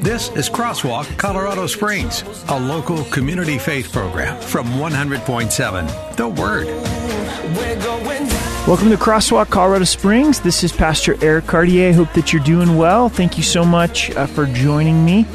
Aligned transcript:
This 0.00 0.30
is 0.30 0.48
Crosswalk 0.48 1.16
Colorado 1.18 1.66
Springs, 1.66 2.24
a 2.48 2.58
local 2.58 3.04
community 3.04 3.58
faith 3.58 3.92
program 3.92 4.40
from 4.40 4.66
100.7 4.68 6.16
The 6.16 6.28
Word. 6.28 6.66
we're 7.56 7.82
going. 7.82 8.26
Welcome 8.66 8.90
to 8.90 8.96
Crosswalk 8.96 9.50
Colorado 9.50 9.84
Springs. 9.84 10.40
This 10.40 10.64
is 10.64 10.72
Pastor 10.72 11.16
Eric 11.22 11.46
Cartier. 11.46 11.92
Hope 11.92 12.12
that 12.14 12.32
you're 12.32 12.42
doing 12.42 12.76
well. 12.76 13.08
Thank 13.08 13.36
you 13.36 13.42
so 13.42 13.64
much 13.64 14.10
uh, 14.12 14.26
for 14.26 14.46
joining 14.46 15.04
me. 15.04 15.26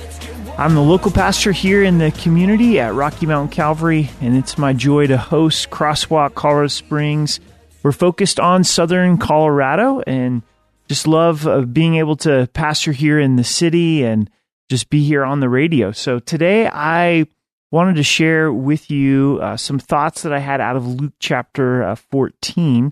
I'm 0.58 0.76
the 0.76 0.82
local 0.82 1.12
pastor 1.12 1.52
here 1.52 1.84
in 1.84 1.98
the 1.98 2.12
community 2.12 2.80
at 2.80 2.94
Rocky 2.94 3.26
Mountain 3.26 3.56
Calvary, 3.56 4.10
and 4.20 4.36
it's 4.36 4.58
my 4.58 4.74
joy 4.74 5.08
to 5.08 5.18
host 5.18 5.70
Crosswalk 5.70 6.34
Colorado 6.34 6.68
Springs. 6.68 7.40
We're 7.84 7.92
focused 7.92 8.40
on 8.40 8.64
southern 8.64 9.18
Colorado 9.18 10.02
and 10.02 10.44
just 10.92 11.08
love 11.08 11.48
uh, 11.48 11.62
being 11.62 11.96
able 11.96 12.18
to 12.18 12.50
pastor 12.52 12.92
here 12.92 13.18
in 13.18 13.38
the 13.38 13.46
city 13.46 14.04
and 14.04 14.30
just 14.70 14.90
be 14.90 15.02
here 15.02 15.24
on 15.24 15.40
the 15.40 15.48
radio. 15.48 15.94
So 15.94 16.20
today 16.20 16.68
I 16.68 17.28
wanted 17.72 17.96
to 17.96 18.04
share 18.04 18.52
with 18.52 18.92
you 18.92 19.40
uh, 19.42 19.56
some 19.56 19.80
thoughts 19.80 20.24
that 20.24 20.34
I 20.34 20.40
had 20.40 20.60
out 20.60 20.76
of 20.76 20.86
Luke 20.86 21.14
chapter 21.18 21.82
uh, 21.82 21.96
14. 21.96 22.92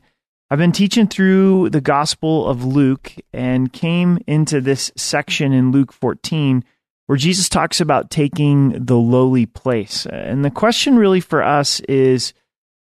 I've 0.49 0.57
been 0.57 0.71
teaching 0.71 1.07
through 1.07 1.71
the 1.71 1.81
Gospel 1.81 2.47
of 2.47 2.63
Luke 2.63 3.15
and 3.33 3.73
came 3.73 4.17
into 4.25 4.61
this 4.61 4.93
section 4.95 5.51
in 5.51 5.73
Luke 5.73 5.91
14 5.91 6.63
where 7.07 7.17
Jesus 7.17 7.49
talks 7.49 7.81
about 7.81 8.09
taking 8.09 8.85
the 8.85 8.95
lowly 8.95 9.45
place. 9.45 10.05
And 10.05 10.45
the 10.45 10.49
question 10.49 10.95
really 10.95 11.19
for 11.19 11.43
us 11.43 11.81
is 11.81 12.31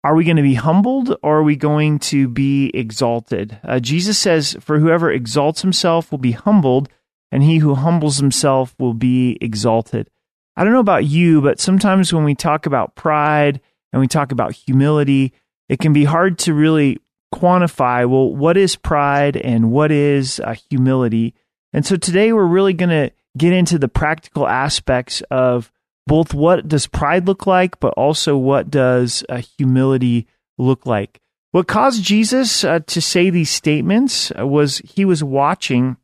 are 0.04 0.14
we 0.14 0.24
going 0.24 0.36
to 0.36 0.42
be 0.42 0.54
humbled 0.54 1.16
or 1.22 1.38
are 1.38 1.42
we 1.42 1.56
going 1.56 1.98
to 1.98 2.28
be 2.28 2.70
exalted? 2.74 3.58
Uh, 3.64 3.80
Jesus 3.80 4.18
says, 4.18 4.54
For 4.60 4.78
whoever 4.78 5.10
exalts 5.10 5.62
himself 5.62 6.10
will 6.10 6.18
be 6.18 6.32
humbled, 6.32 6.90
and 7.32 7.42
he 7.42 7.58
who 7.58 7.74
humbles 7.74 8.18
himself 8.18 8.74
will 8.78 8.92
be 8.92 9.38
exalted. 9.40 10.10
I 10.56 10.62
don't 10.62 10.74
know 10.74 10.78
about 10.78 11.06
you, 11.06 11.40
but 11.40 11.58
sometimes 11.58 12.12
when 12.12 12.22
we 12.22 12.34
talk 12.34 12.66
about 12.66 12.94
pride 12.94 13.62
and 13.92 14.00
we 14.00 14.06
talk 14.06 14.30
about 14.30 14.52
humility, 14.52 15.32
it 15.70 15.78
can 15.78 15.94
be 15.94 16.04
hard 16.04 16.38
to 16.40 16.52
really 16.52 16.98
quantify 17.34 18.08
well, 18.08 18.32
what 18.32 18.58
is 18.58 18.76
pride 18.76 19.38
and 19.38 19.72
what 19.72 19.90
is 19.90 20.38
uh, 20.38 20.54
humility? 20.70 21.34
And 21.72 21.84
so 21.84 21.96
today 21.96 22.32
we're 22.32 22.44
really 22.44 22.74
going 22.74 22.90
to 22.90 23.10
get 23.38 23.54
into 23.54 23.78
the 23.78 23.88
practical 23.88 24.46
aspects 24.46 25.22
of 25.30 25.72
both 26.06 26.34
what 26.34 26.68
does 26.68 26.86
pride 26.86 27.26
look 27.26 27.46
like, 27.46 27.80
but 27.80 27.94
also 27.94 28.36
what 28.36 28.70
does 28.70 29.24
uh, 29.28 29.40
humility 29.58 30.26
look 30.58 30.86
like. 30.86 31.20
What 31.52 31.68
caused 31.68 32.02
Jesus 32.02 32.64
uh, 32.64 32.80
to 32.86 33.00
say 33.00 33.30
these 33.30 33.50
statements 33.50 34.32
uh, 34.38 34.46
was 34.46 34.78
he 34.78 35.04
was 35.04 35.22
watching 35.22 35.96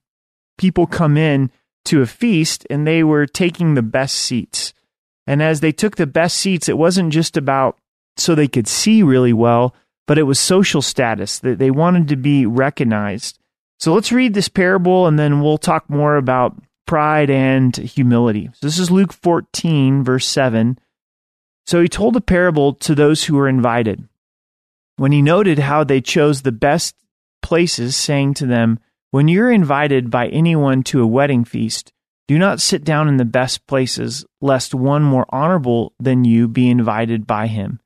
people 0.58 0.86
come 0.86 1.16
in 1.16 1.50
to 1.86 2.02
a 2.02 2.06
feast 2.06 2.66
and 2.70 2.86
they 2.86 3.02
were 3.02 3.26
taking 3.26 3.74
the 3.74 3.82
best 3.82 4.14
seats. 4.14 4.72
And 5.26 5.42
as 5.42 5.60
they 5.60 5.72
took 5.72 5.96
the 5.96 6.06
best 6.06 6.36
seats, 6.36 6.68
it 6.68 6.78
wasn't 6.78 7.12
just 7.12 7.36
about 7.36 7.78
so 8.16 8.34
they 8.34 8.48
could 8.48 8.68
see 8.68 9.02
really 9.02 9.32
well, 9.32 9.74
but 10.06 10.18
it 10.18 10.24
was 10.24 10.38
social 10.38 10.82
status 10.82 11.38
that 11.40 11.58
they 11.58 11.70
wanted 11.70 12.08
to 12.08 12.16
be 12.16 12.46
recognized. 12.46 13.38
So 13.78 13.94
let's 13.94 14.12
read 14.12 14.34
this 14.34 14.48
parable 14.48 15.06
and 15.06 15.18
then 15.18 15.40
we'll 15.40 15.58
talk 15.58 15.88
more 15.88 16.16
about 16.16 16.56
pride 16.90 17.30
and 17.30 17.76
humility. 17.76 18.50
So 18.52 18.66
this 18.66 18.80
is 18.80 18.90
Luke 18.90 19.12
14, 19.12 20.02
verse 20.02 20.26
7. 20.26 20.76
So 21.64 21.80
he 21.80 21.86
told 21.88 22.16
a 22.16 22.20
parable 22.20 22.74
to 22.74 22.96
those 22.96 23.22
who 23.22 23.36
were 23.36 23.48
invited. 23.48 24.08
When 24.96 25.12
he 25.12 25.22
noted 25.22 25.60
how 25.60 25.84
they 25.84 26.00
chose 26.00 26.42
the 26.42 26.50
best 26.50 26.96
places, 27.42 27.94
saying 27.94 28.34
to 28.34 28.46
them, 28.46 28.80
When 29.12 29.28
you're 29.28 29.52
invited 29.52 30.10
by 30.10 30.26
anyone 30.30 30.82
to 30.90 31.00
a 31.00 31.06
wedding 31.06 31.44
feast, 31.44 31.92
do 32.26 32.40
not 32.40 32.60
sit 32.60 32.82
down 32.82 33.06
in 33.06 33.18
the 33.18 33.24
best 33.24 33.68
places, 33.68 34.26
lest 34.40 34.74
one 34.74 35.04
more 35.04 35.26
honorable 35.28 35.92
than 36.00 36.24
you 36.24 36.48
be 36.48 36.68
invited 36.68 37.24
by 37.24 37.46
him. 37.46 37.78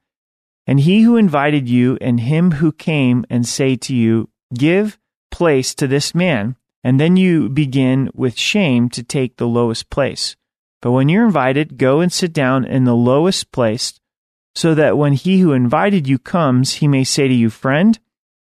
And 0.67 0.81
he 0.81 1.03
who 1.03 1.19
invited 1.19 1.69
you 1.69 1.99
and 2.01 2.21
him 2.21 2.53
who 2.53 2.73
came 2.73 3.27
and 3.29 3.47
say 3.47 3.77
to 3.77 3.95
you, 3.95 4.31
Give 4.55 4.99
place 5.31 5.75
to 5.75 5.87
this 5.87 6.15
man, 6.15 6.57
and 6.85 7.01
then 7.01 7.17
you 7.17 7.49
begin 7.49 8.11
with 8.15 8.39
shame 8.39 8.91
to 8.91 9.03
take 9.03 9.37
the 9.37 9.49
lowest 9.49 9.89
place. 9.89 10.37
But 10.83 10.93
when 10.93 11.09
you're 11.09 11.25
invited, 11.25 11.79
go 11.79 12.01
and 12.01 12.13
sit 12.13 12.35
down 12.35 12.67
in 12.67 12.85
the 12.85 12.95
lowest 12.95 13.51
place, 13.51 13.99
so 14.55 14.75
that 14.75 14.99
when 14.99 15.15
he 15.15 15.41
who 15.41 15.53
invited 15.53 16.07
you 16.07 16.19
comes, 16.19 16.75
he 16.75 16.87
may 16.87 17.03
say 17.03 17.27
to 17.27 17.35
you, 17.35 17.49
Friend, 17.49 17.99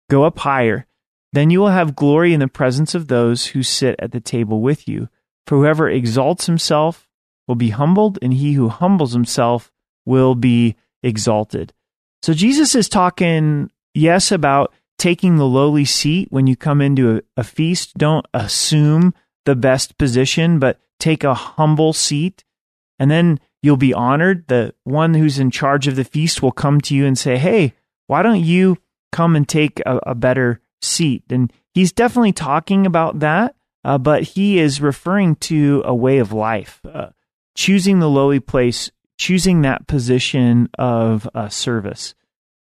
go 0.10 0.24
up 0.24 0.40
higher. 0.40 0.88
Then 1.34 1.50
you 1.50 1.60
will 1.60 1.68
have 1.68 1.98
glory 1.98 2.34
in 2.34 2.40
the 2.40 2.48
presence 2.48 2.96
of 2.96 3.08
those 3.08 3.48
who 3.48 3.62
sit 3.62 3.96
at 4.00 4.14
the 4.14 4.22
table 4.22 4.62
with 4.62 4.88
you. 4.88 5.10
For 5.46 5.58
whoever 5.58 5.90
exalts 5.90 6.46
himself 6.46 7.08
will 7.48 7.56
be 7.56 7.70
humbled, 7.70 8.18
and 8.22 8.34
he 8.34 8.54
who 8.54 8.70
humbles 8.70 9.14
himself 9.14 9.70
will 10.06 10.34
be 10.34 10.76
exalted. 11.04 11.74
So 12.22 12.34
Jesus 12.34 12.74
is 12.74 12.88
talking, 12.90 13.70
yes, 13.94 14.32
about 14.32 14.74
taking 15.00 15.38
the 15.38 15.48
lowly 15.48 15.86
seat 15.86 16.28
when 16.30 16.46
you 16.46 16.56
come 16.56 16.82
into 16.82 17.18
a, 17.18 17.22
a, 17.38 17.44
feast. 17.44 17.98
Don't 17.98 18.26
assume 18.34 19.14
the 19.46 19.56
best 19.56 19.98
position, 19.98 20.60
but 20.60 20.80
take 21.00 21.24
a 21.24 21.34
humble 21.34 21.94
seat. 21.94 22.44
And 23.00 23.10
then 23.10 23.40
you'll 23.64 23.78
be 23.78 23.94
honored. 23.94 24.48
The 24.48 24.76
one 24.84 25.14
who's 25.14 25.40
in 25.40 25.50
charge 25.50 25.88
of 25.88 25.96
the 25.96 26.04
feast 26.04 26.44
will 26.44 26.52
come 26.52 26.82
to 26.82 26.96
you 26.96 27.06
and 27.06 27.18
say, 27.18 27.38
Hey, 27.38 27.74
why 28.08 28.22
don't 28.22 28.44
you 28.44 28.78
come 29.12 29.36
and 29.36 29.48
take 29.48 29.80
a, 29.86 30.00
a 30.08 30.16
better 30.16 30.62
seat? 30.82 31.24
And 31.30 31.52
he's 31.74 31.92
definitely 31.92 32.34
talking 32.34 32.86
about 32.86 33.20
that, 33.20 33.56
uh, 33.84 33.98
but 33.98 34.24
he 34.24 34.60
is 34.60 34.82
referring 34.82 35.36
to 35.38 35.82
a 35.86 35.96
way 35.96 36.20
of 36.20 36.34
life, 36.34 36.82
uh, 36.92 37.10
choosing 37.56 38.00
the 38.00 38.10
lowly 38.10 38.40
place, 38.40 38.92
choosing 39.18 39.62
that 39.62 39.88
position 39.88 40.70
of 40.78 41.28
uh, 41.34 41.50
service. 41.50 42.14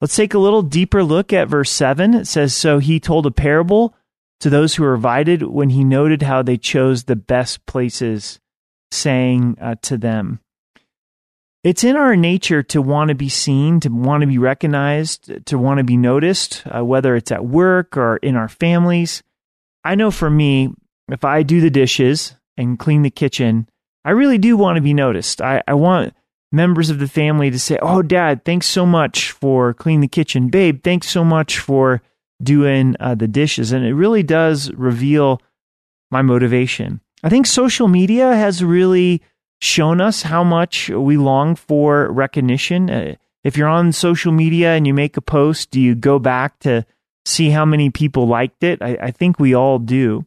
Let's 0.04 0.16
take 0.16 0.34
a 0.34 0.38
little 0.38 0.60
deeper 0.60 1.02
look 1.02 1.32
at 1.32 1.48
verse 1.48 1.70
7. 1.70 2.12
It 2.12 2.26
says, 2.26 2.54
So 2.54 2.78
he 2.78 3.00
told 3.00 3.24
a 3.24 3.30
parable 3.30 3.94
to 4.40 4.50
those 4.50 4.74
who 4.74 4.82
were 4.82 4.96
invited 4.96 5.44
when 5.44 5.70
he 5.70 5.82
noted 5.82 6.20
how 6.20 6.42
they 6.42 6.58
chose 6.58 7.04
the 7.04 7.16
best 7.16 7.64
places, 7.64 8.38
saying 8.90 9.56
uh, 9.58 9.76
to 9.80 9.96
them, 9.96 10.40
It's 11.62 11.84
in 11.84 11.96
our 11.96 12.16
nature 12.16 12.62
to 12.64 12.82
want 12.82 13.08
to 13.08 13.14
be 13.14 13.30
seen, 13.30 13.80
to 13.80 13.88
want 13.88 14.20
to 14.20 14.26
be 14.26 14.36
recognized, 14.36 15.46
to 15.46 15.56
want 15.56 15.78
to 15.78 15.84
be 15.84 15.96
noticed, 15.96 16.64
uh, 16.66 16.84
whether 16.84 17.16
it's 17.16 17.32
at 17.32 17.46
work 17.46 17.96
or 17.96 18.18
in 18.18 18.36
our 18.36 18.50
families. 18.50 19.22
I 19.84 19.94
know 19.94 20.10
for 20.10 20.28
me, 20.28 20.68
if 21.08 21.24
I 21.24 21.42
do 21.42 21.62
the 21.62 21.70
dishes 21.70 22.34
and 22.58 22.78
clean 22.78 23.00
the 23.00 23.10
kitchen, 23.10 23.70
I 24.04 24.10
really 24.10 24.36
do 24.36 24.58
want 24.58 24.76
to 24.76 24.82
be 24.82 24.92
noticed. 24.92 25.40
I, 25.40 25.62
I 25.66 25.72
want 25.72 26.12
members 26.54 26.90
of 26.90 26.98
the 26.98 27.08
family 27.08 27.50
to 27.50 27.58
say, 27.58 27.78
"Oh, 27.82 28.02
Dad, 28.02 28.44
thanks 28.44 28.66
so 28.66 28.86
much 28.86 29.32
for 29.32 29.74
cleaning 29.74 30.00
the 30.00 30.08
kitchen, 30.08 30.48
babe. 30.48 30.82
Thanks 30.82 31.08
so 31.08 31.24
much 31.24 31.58
for 31.58 32.00
doing 32.42 32.96
uh, 33.00 33.14
the 33.14 33.28
dishes," 33.28 33.72
and 33.72 33.84
it 33.84 33.94
really 33.94 34.22
does 34.22 34.72
reveal 34.72 35.40
my 36.10 36.22
motivation. 36.22 37.00
I 37.22 37.28
think 37.28 37.46
social 37.46 37.88
media 37.88 38.34
has 38.34 38.62
really 38.62 39.22
shown 39.60 40.00
us 40.00 40.22
how 40.22 40.44
much 40.44 40.88
we 40.90 41.16
long 41.16 41.56
for 41.56 42.10
recognition. 42.12 42.90
Uh, 42.90 43.14
if 43.42 43.56
you're 43.56 43.68
on 43.68 43.92
social 43.92 44.32
media 44.32 44.74
and 44.74 44.86
you 44.86 44.94
make 44.94 45.16
a 45.16 45.22
post, 45.22 45.70
do 45.70 45.80
you 45.80 45.94
go 45.94 46.18
back 46.18 46.58
to 46.60 46.84
see 47.24 47.50
how 47.50 47.64
many 47.64 47.90
people 47.90 48.26
liked 48.26 48.62
it? 48.62 48.82
I, 48.82 48.96
I 49.00 49.10
think 49.10 49.38
we 49.38 49.54
all 49.54 49.78
do. 49.78 50.24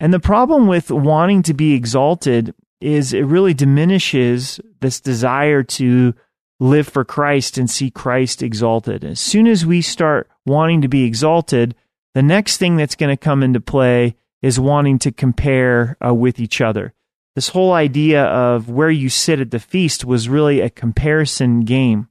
And 0.00 0.12
the 0.12 0.20
problem 0.20 0.66
with 0.66 0.90
wanting 0.90 1.42
to 1.44 1.54
be 1.54 1.74
exalted 1.74 2.54
is 2.80 3.12
it 3.12 3.24
really 3.26 3.54
diminishes 3.54 4.60
this 4.80 5.00
desire 5.00 5.62
to 5.62 6.14
live 6.60 6.88
for 6.88 7.04
Christ 7.04 7.58
and 7.58 7.68
see 7.68 7.90
Christ 7.90 8.42
exalted. 8.42 9.04
As 9.04 9.20
soon 9.20 9.46
as 9.46 9.66
we 9.66 9.82
start 9.82 10.28
wanting 10.46 10.82
to 10.82 10.88
be 10.88 11.04
exalted, 11.04 11.74
the 12.14 12.22
next 12.22 12.58
thing 12.58 12.76
that's 12.76 12.94
going 12.94 13.14
to 13.14 13.22
come 13.22 13.42
into 13.42 13.60
play 13.60 14.16
is 14.42 14.60
wanting 14.60 14.98
to 15.00 15.12
compare 15.12 15.96
uh, 16.04 16.14
with 16.14 16.38
each 16.38 16.60
other. 16.60 16.92
This 17.34 17.48
whole 17.48 17.72
idea 17.72 18.24
of 18.24 18.70
where 18.70 18.90
you 18.90 19.08
sit 19.08 19.40
at 19.40 19.50
the 19.50 19.58
feast 19.58 20.04
was 20.04 20.28
really 20.28 20.60
a 20.60 20.70
comparison 20.70 21.60
game. 21.62 22.08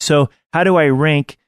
So, 0.00 0.30
how 0.52 0.64
do 0.64 0.76
I 0.76 0.88
rank 0.88 1.38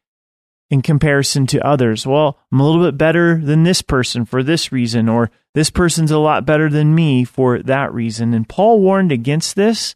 in 0.70 0.82
comparison 0.82 1.46
to 1.46 1.66
others. 1.66 2.06
Well, 2.06 2.38
I'm 2.52 2.60
a 2.60 2.66
little 2.66 2.84
bit 2.84 2.98
better 2.98 3.40
than 3.40 3.62
this 3.62 3.82
person 3.82 4.24
for 4.24 4.42
this 4.42 4.70
reason, 4.70 5.08
or 5.08 5.30
this 5.54 5.70
person's 5.70 6.10
a 6.10 6.18
lot 6.18 6.44
better 6.44 6.68
than 6.68 6.94
me 6.94 7.24
for 7.24 7.62
that 7.62 7.92
reason. 7.92 8.34
And 8.34 8.48
Paul 8.48 8.80
warned 8.80 9.10
against 9.10 9.56
this 9.56 9.94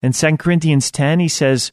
in 0.00 0.12
2 0.12 0.36
Corinthians 0.36 0.90
10. 0.90 1.18
He 1.20 1.28
says, 1.28 1.72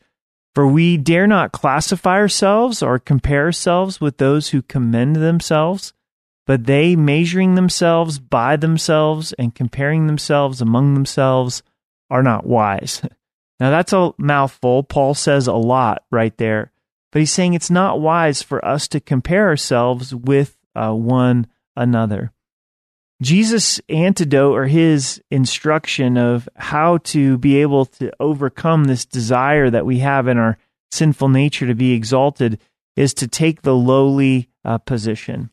For 0.56 0.68
we 0.68 0.98
dare 0.98 1.28
not 1.28 1.52
classify 1.52 2.16
ourselves 2.16 2.82
or 2.82 2.98
compare 2.98 3.46
ourselves 3.46 4.02
with 4.02 4.18
those 4.18 4.50
who 4.50 4.62
commend 4.64 5.18
themselves, 5.18 5.94
but 6.48 6.66
they, 6.66 6.96
measuring 6.96 7.54
themselves 7.54 8.18
by 8.18 8.56
themselves 8.56 9.34
and 9.34 9.54
comparing 9.54 10.08
themselves 10.08 10.60
among 10.60 10.96
themselves, 10.96 11.62
are 12.10 12.24
not 12.24 12.46
wise. 12.46 13.02
Now, 13.60 13.72
that's 13.72 13.92
a 13.92 14.14
mouthful. 14.18 14.84
Paul 14.84 15.14
says 15.14 15.48
a 15.48 15.54
lot 15.54 16.04
right 16.12 16.36
there. 16.38 16.72
But 17.12 17.20
he's 17.20 17.32
saying 17.32 17.54
it's 17.54 17.72
not 17.72 18.00
wise 18.00 18.42
for 18.42 18.64
us 18.64 18.88
to 18.90 19.00
compare 19.00 19.48
ourselves 19.48 20.14
with 20.14 20.58
uh, 20.76 20.94
one 20.94 21.48
another. 21.76 22.32
Jesus' 23.22 23.82
antidote 23.90 24.56
or 24.56 24.68
his 24.68 25.22
instruction 25.30 26.18
of 26.18 26.48
how 26.56 27.00
to 27.00 27.38
be 27.38 27.58
able 27.58 27.86
to 27.86 28.12
overcome 28.20 28.86
this 28.86 29.06
desire 29.06 29.70
that 29.70 29.86
we 29.86 30.00
have 30.00 30.28
in 30.28 30.38
our 30.38 30.58
sinful 30.92 31.28
nature 31.30 31.68
to 31.68 31.76
be 31.76 31.92
exalted 31.92 32.60
is 32.96 33.14
to 33.16 33.28
take 33.28 33.62
the 33.62 33.76
lowly 33.76 34.50
uh, 34.64 34.78
position, 34.78 35.50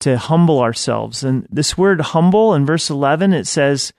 to 0.00 0.16
humble 0.16 0.60
ourselves. 0.60 1.22
And 1.22 1.46
this 1.50 1.76
word 1.76 2.00
humble 2.00 2.54
in 2.54 2.64
verse 2.64 2.88
11, 2.88 3.32
it 3.34 3.46
says, 3.46 3.92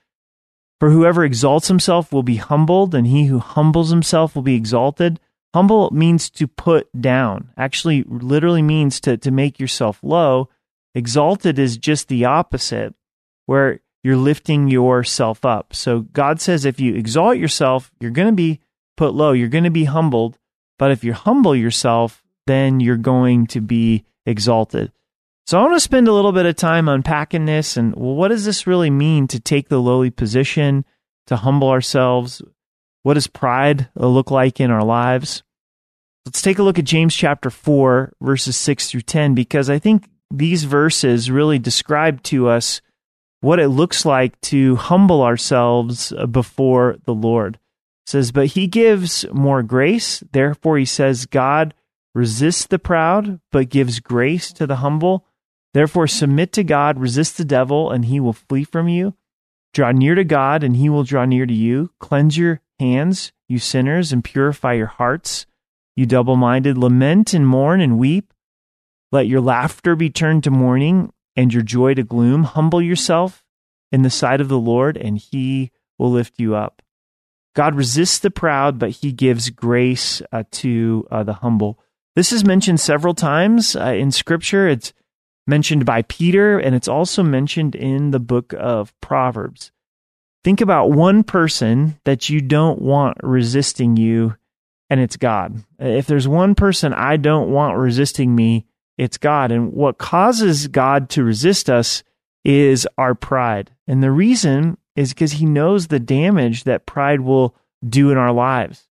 For 0.80 0.90
whoever 0.90 1.24
exalts 1.24 1.68
himself 1.68 2.12
will 2.12 2.24
be 2.24 2.38
humbled, 2.38 2.96
and 2.96 3.06
he 3.08 3.26
who 3.26 3.40
humbles 3.40 3.92
himself 3.92 4.36
will 4.36 4.44
be 4.44 4.56
exalted. 4.56 5.20
Humble 5.58 5.90
means 5.90 6.30
to 6.30 6.48
put 6.48 6.88
down, 7.02 7.50
actually, 7.58 8.04
literally 8.04 8.62
means 8.62 9.00
to, 9.02 9.18
to 9.18 9.32
make 9.32 9.60
yourself 9.60 9.98
low. 10.04 10.50
Exalted 10.94 11.58
is 11.58 11.80
just 11.80 12.10
the 12.10 12.26
opposite, 12.26 12.94
where 13.48 13.80
you're 14.04 14.18
lifting 14.18 14.68
yourself 14.68 15.46
up. 15.46 15.74
So 15.74 16.02
God 16.02 16.40
says 16.40 16.64
if 16.64 16.80
you 16.80 16.94
exalt 16.94 17.38
yourself, 17.38 17.90
you're 18.00 18.12
going 18.12 18.28
to 18.28 18.36
be 18.36 18.60
put 18.98 19.16
low, 19.16 19.32
you're 19.32 19.48
going 19.48 19.64
to 19.64 19.72
be 19.72 19.86
humbled. 19.86 20.38
But 20.78 20.92
if 20.92 21.04
you 21.04 21.14
humble 21.14 21.56
yourself, 21.56 22.24
then 22.46 22.80
you're 22.80 22.96
going 22.96 23.48
to 23.48 23.60
be 23.60 24.06
exalted. 24.28 24.92
So 25.48 25.58
I 25.58 25.64
want 25.64 25.74
to 25.74 25.80
spend 25.80 26.08
a 26.08 26.14
little 26.14 26.34
bit 26.34 26.46
of 26.46 26.56
time 26.56 26.88
unpacking 26.88 27.46
this 27.46 27.78
and 27.78 27.96
well, 27.96 28.14
what 28.14 28.28
does 28.28 28.46
this 28.46 28.68
really 28.68 28.92
mean 28.92 29.28
to 29.30 29.40
take 29.40 29.70
the 29.70 29.82
lowly 29.82 30.12
position, 30.12 30.86
to 31.26 31.36
humble 31.36 31.70
ourselves? 31.70 32.44
What 33.02 33.16
does 33.16 33.26
pride 33.26 33.90
look 33.96 34.30
like 34.30 34.60
in 34.60 34.70
our 34.70 34.84
lives? 34.84 35.42
Let's 36.28 36.42
take 36.42 36.60
a 36.60 36.64
look 36.64 36.78
at 36.78 36.84
James 36.84 37.16
chapter 37.16 37.50
4, 37.50 38.12
verses 38.20 38.58
6 38.58 38.92
through 38.92 39.04
10, 39.04 39.34
because 39.34 39.70
I 39.70 39.80
think 39.80 40.10
these 40.30 40.66
verses 40.66 41.32
really 41.32 41.58
describe 41.58 42.22
to 42.24 42.50
us 42.50 42.82
what 43.40 43.62
it 43.62 43.70
looks 43.70 44.06
like 44.06 44.40
to 44.42 44.76
humble 44.76 45.22
ourselves 45.22 46.12
before 46.30 46.98
the 47.06 47.14
Lord. 47.14 47.56
It 47.56 48.10
says, 48.10 48.34
But 48.34 48.48
he 48.48 48.68
gives 48.68 49.26
more 49.32 49.64
grace. 49.64 50.22
Therefore, 50.34 50.78
he 50.78 50.84
says, 50.84 51.28
God 51.28 51.74
resists 52.14 52.68
the 52.68 52.78
proud, 52.78 53.40
but 53.54 53.70
gives 53.70 54.02
grace 54.02 54.52
to 54.52 54.68
the 54.68 54.76
humble. 54.76 55.26
Therefore, 55.74 56.08
submit 56.08 56.52
to 56.54 56.64
God, 56.66 57.00
resist 57.00 57.38
the 57.38 57.46
devil, 57.46 57.90
and 57.90 58.04
he 58.04 58.20
will 58.20 58.34
flee 58.34 58.66
from 58.66 58.90
you. 58.90 59.14
Draw 59.74 59.94
near 59.94 60.16
to 60.16 60.26
God, 60.26 60.62
and 60.62 60.76
he 60.76 60.90
will 60.90 61.06
draw 61.06 61.24
near 61.24 61.46
to 61.46 61.54
you. 61.54 61.92
Cleanse 62.02 62.38
your 62.38 62.60
hands, 62.82 63.32
you 63.48 63.60
sinners, 63.60 64.12
and 64.12 64.26
purify 64.26 64.74
your 64.74 64.88
hearts, 64.88 65.46
you 65.98 66.06
double 66.06 66.38
minded. 66.38 66.78
Lament 66.78 67.34
and 67.34 67.46
mourn 67.46 67.82
and 67.82 67.98
weep. 68.00 68.34
Let 69.12 69.28
your 69.28 69.42
laughter 69.42 69.96
be 69.96 70.10
turned 70.10 70.46
to 70.46 70.52
mourning 70.52 71.12
and 71.36 71.54
your 71.54 71.64
joy 71.64 71.96
to 71.96 72.04
gloom. 72.04 72.44
Humble 72.44 72.82
yourself 72.82 73.44
in 73.92 74.04
the 74.04 74.10
sight 74.10 74.40
of 74.40 74.48
the 74.48 74.60
Lord, 74.60 74.96
and 74.96 75.18
he 75.18 75.72
will 75.98 76.12
lift 76.12 76.40
you 76.40 76.56
up. 76.56 76.82
God 77.56 77.74
resists 77.74 78.20
the 78.20 78.30
proud, 78.30 78.78
but 78.78 78.92
he 78.92 79.12
gives 79.12 79.50
grace 79.50 80.22
uh, 80.32 80.44
to 80.52 81.08
uh, 81.10 81.24
the 81.24 81.34
humble. 81.34 81.80
This 82.16 82.32
is 82.32 82.46
mentioned 82.46 82.80
several 82.80 83.16
times 83.16 83.76
uh, 83.76 83.86
in 83.86 84.12
Scripture. 84.12 84.68
It's 84.68 84.94
mentioned 85.48 85.86
by 85.86 86.04
Peter, 86.04 86.60
and 86.60 86.76
it's 86.76 86.88
also 86.88 87.24
mentioned 87.24 87.74
in 87.74 88.12
the 88.12 88.20
book 88.20 88.54
of 88.58 88.94
Proverbs. 89.02 89.72
Think 90.44 90.62
about 90.62 90.92
one 90.92 91.24
person 91.24 92.00
that 92.06 92.30
you 92.30 92.42
don't 92.42 92.82
want 92.82 93.18
resisting 93.24 93.98
you, 93.98 94.36
and 94.90 95.00
it's 95.00 95.18
God. 95.18 95.64
If 95.80 96.08
there's 96.08 96.28
one 96.28 96.56
person 96.56 96.94
I 96.94 97.18
don't 97.18 97.52
want 97.52 97.78
resisting 97.78 98.36
me, 98.36 98.66
it's 98.98 99.18
God. 99.18 99.52
And 99.52 99.74
what 99.74 99.98
causes 99.98 100.68
God 100.68 101.10
to 101.12 101.24
resist 101.24 101.70
us 101.70 102.04
is 102.44 102.88
our 102.98 103.14
pride. 103.14 103.72
And 103.88 104.02
the 104.02 104.12
reason 104.12 104.78
is 104.96 105.14
because 105.14 105.34
he 105.34 105.46
knows 105.46 105.88
the 105.88 106.00
damage 106.00 106.64
that 106.64 106.86
pride 106.86 107.22
will 107.22 107.56
do 107.88 108.10
in 108.12 108.18
our 108.18 108.32
lives. 108.32 108.88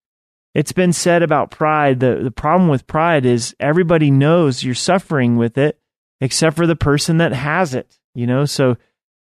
It's 0.55 0.73
been 0.73 0.93
said 0.93 1.23
about 1.23 1.51
pride 1.51 2.01
the, 2.01 2.21
the 2.23 2.31
problem 2.31 2.71
with 2.71 2.87
pride 2.87 3.27
is 3.27 3.55
everybody 3.61 4.11
knows 4.11 4.65
you're 4.65 4.75
suffering 4.75 5.37
with 5.37 5.59
it 5.59 5.79
except 6.21 6.57
for 6.57 6.67
the 6.67 6.77
person 6.77 7.19
that 7.19 7.33
has 7.33 7.75
it. 7.75 7.99
You 8.15 8.27
know, 8.27 8.47
so 8.47 8.79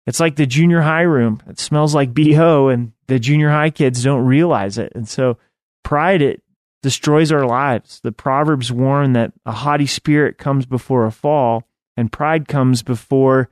it's 0.07 0.21
like 0.21 0.37
the 0.37 0.47
junior 0.47 0.83
high 0.83 1.03
room. 1.03 1.43
It 1.49 1.59
smells 1.59 1.95
like 1.95 2.15
BO 2.15 2.69
and 2.69 2.93
the 3.09 3.19
junior 3.19 3.51
high 3.51 3.71
kids 3.71 4.05
don't 4.05 4.25
realize 4.25 4.79
it. 4.79 4.93
And 4.95 5.09
so 5.09 5.39
pride 5.83 6.23
it 6.23 6.44
destroys 6.85 7.33
our 7.33 7.47
lives. 7.47 7.99
The 8.03 8.13
proverbs 8.13 8.71
warn 8.71 9.15
that 9.15 9.33
a 9.47 9.53
haughty 9.53 9.87
spirit 9.87 10.37
comes 10.37 10.67
before 10.67 11.07
a 11.07 11.11
fall 11.11 11.65
and 11.97 12.13
pride 12.13 12.47
comes 12.47 12.83
before 12.83 13.49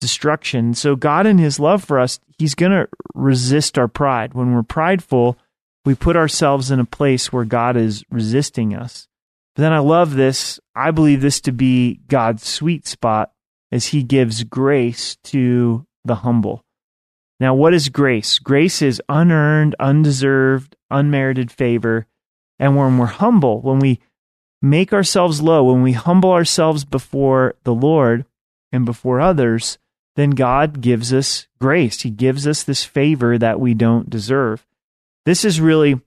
destruction. 0.00 0.72
So 0.72 0.96
God 0.96 1.26
in 1.26 1.36
his 1.36 1.60
love 1.60 1.84
for 1.84 1.98
us, 1.98 2.20
he's 2.38 2.54
going 2.54 2.72
to 2.72 2.88
resist 3.14 3.78
our 3.78 3.86
pride. 3.86 4.32
When 4.32 4.54
we're 4.54 4.62
prideful, 4.62 5.36
we 5.84 5.94
put 5.94 6.16
ourselves 6.16 6.70
in 6.70 6.80
a 6.80 6.86
place 6.86 7.30
where 7.30 7.44
God 7.44 7.76
is 7.76 8.02
resisting 8.10 8.74
us. 8.74 9.08
But 9.54 9.60
then 9.60 9.74
I 9.74 9.80
love 9.80 10.14
this. 10.14 10.58
I 10.74 10.90
believe 10.90 11.20
this 11.20 11.42
to 11.42 11.52
be 11.52 12.00
God's 12.08 12.46
sweet 12.46 12.86
spot 12.86 13.30
as 13.70 13.88
he 13.88 14.02
gives 14.02 14.42
grace 14.42 15.16
to 15.24 15.86
the 16.06 16.14
humble. 16.14 16.64
Now, 17.40 17.54
what 17.54 17.74
is 17.74 17.90
grace? 17.90 18.38
Grace 18.38 18.80
is 18.80 19.02
unearned, 19.06 19.76
undeserved, 19.78 20.76
unmerited 20.90 21.52
favor. 21.52 22.06
And 22.60 22.76
when 22.76 22.98
we're 22.98 23.06
humble, 23.06 23.62
when 23.62 23.78
we 23.78 23.98
make 24.62 24.92
ourselves 24.92 25.40
low, 25.40 25.64
when 25.64 25.82
we 25.82 25.92
humble 25.92 26.30
ourselves 26.30 26.84
before 26.84 27.54
the 27.64 27.74
Lord 27.74 28.26
and 28.70 28.84
before 28.84 29.18
others, 29.18 29.78
then 30.14 30.30
God 30.30 30.82
gives 30.82 31.12
us 31.12 31.48
grace. 31.58 32.02
He 32.02 32.10
gives 32.10 32.46
us 32.46 32.62
this 32.62 32.84
favor 32.84 33.38
that 33.38 33.58
we 33.58 33.72
don't 33.72 34.10
deserve. 34.10 34.66
This 35.24 35.44
is 35.44 35.60
really 35.60 36.00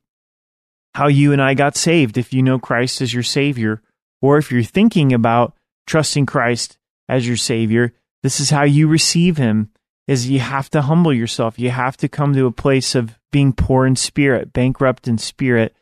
how 0.93 1.07
you 1.07 1.33
and 1.33 1.41
I 1.41 1.55
got 1.55 1.75
saved 1.75 2.19
if 2.19 2.31
you 2.33 2.43
know 2.43 2.60
Christ 2.60 3.01
as 3.01 3.13
your 3.13 3.24
Savior, 3.24 3.81
or 4.22 4.38
if 4.38 4.51
you're 4.51 4.62
thinking 4.62 5.12
about 5.12 5.55
trusting 5.88 6.27
Christ 6.27 6.77
as 7.10 7.27
your 7.27 7.38
Savior, 7.38 7.93
this 8.22 8.39
is 8.39 8.51
how 8.51 8.63
you 8.63 8.88
receive 8.88 9.38
Him 9.38 9.69
is 10.07 10.29
you 10.29 10.39
have 10.39 10.69
to 10.69 10.83
humble 10.83 11.13
yourself. 11.13 11.57
You 11.57 11.72
have 11.72 11.98
to 11.98 12.07
come 12.07 12.33
to 12.33 12.45
a 12.45 12.51
place 12.51 12.93
of 12.93 13.17
being 13.31 13.53
poor 13.53 13.88
in 13.88 13.95
spirit, 13.95 14.53
bankrupt 14.53 15.07
in 15.07 15.17
spirit, 15.17 15.75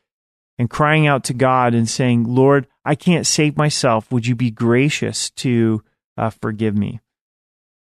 and 0.62 0.70
crying 0.70 1.08
out 1.08 1.24
to 1.24 1.34
God 1.34 1.74
and 1.74 1.90
saying, 1.90 2.26
Lord, 2.26 2.68
I 2.86 2.94
can't 2.94 3.26
save 3.26 3.58
myself. 3.58 4.12
Would 4.12 4.28
you 4.28 4.36
be 4.36 4.52
gracious 4.52 5.32
to 5.32 5.84
uh, 6.18 6.30
forgive 6.30 6.78
me? 6.78 7.00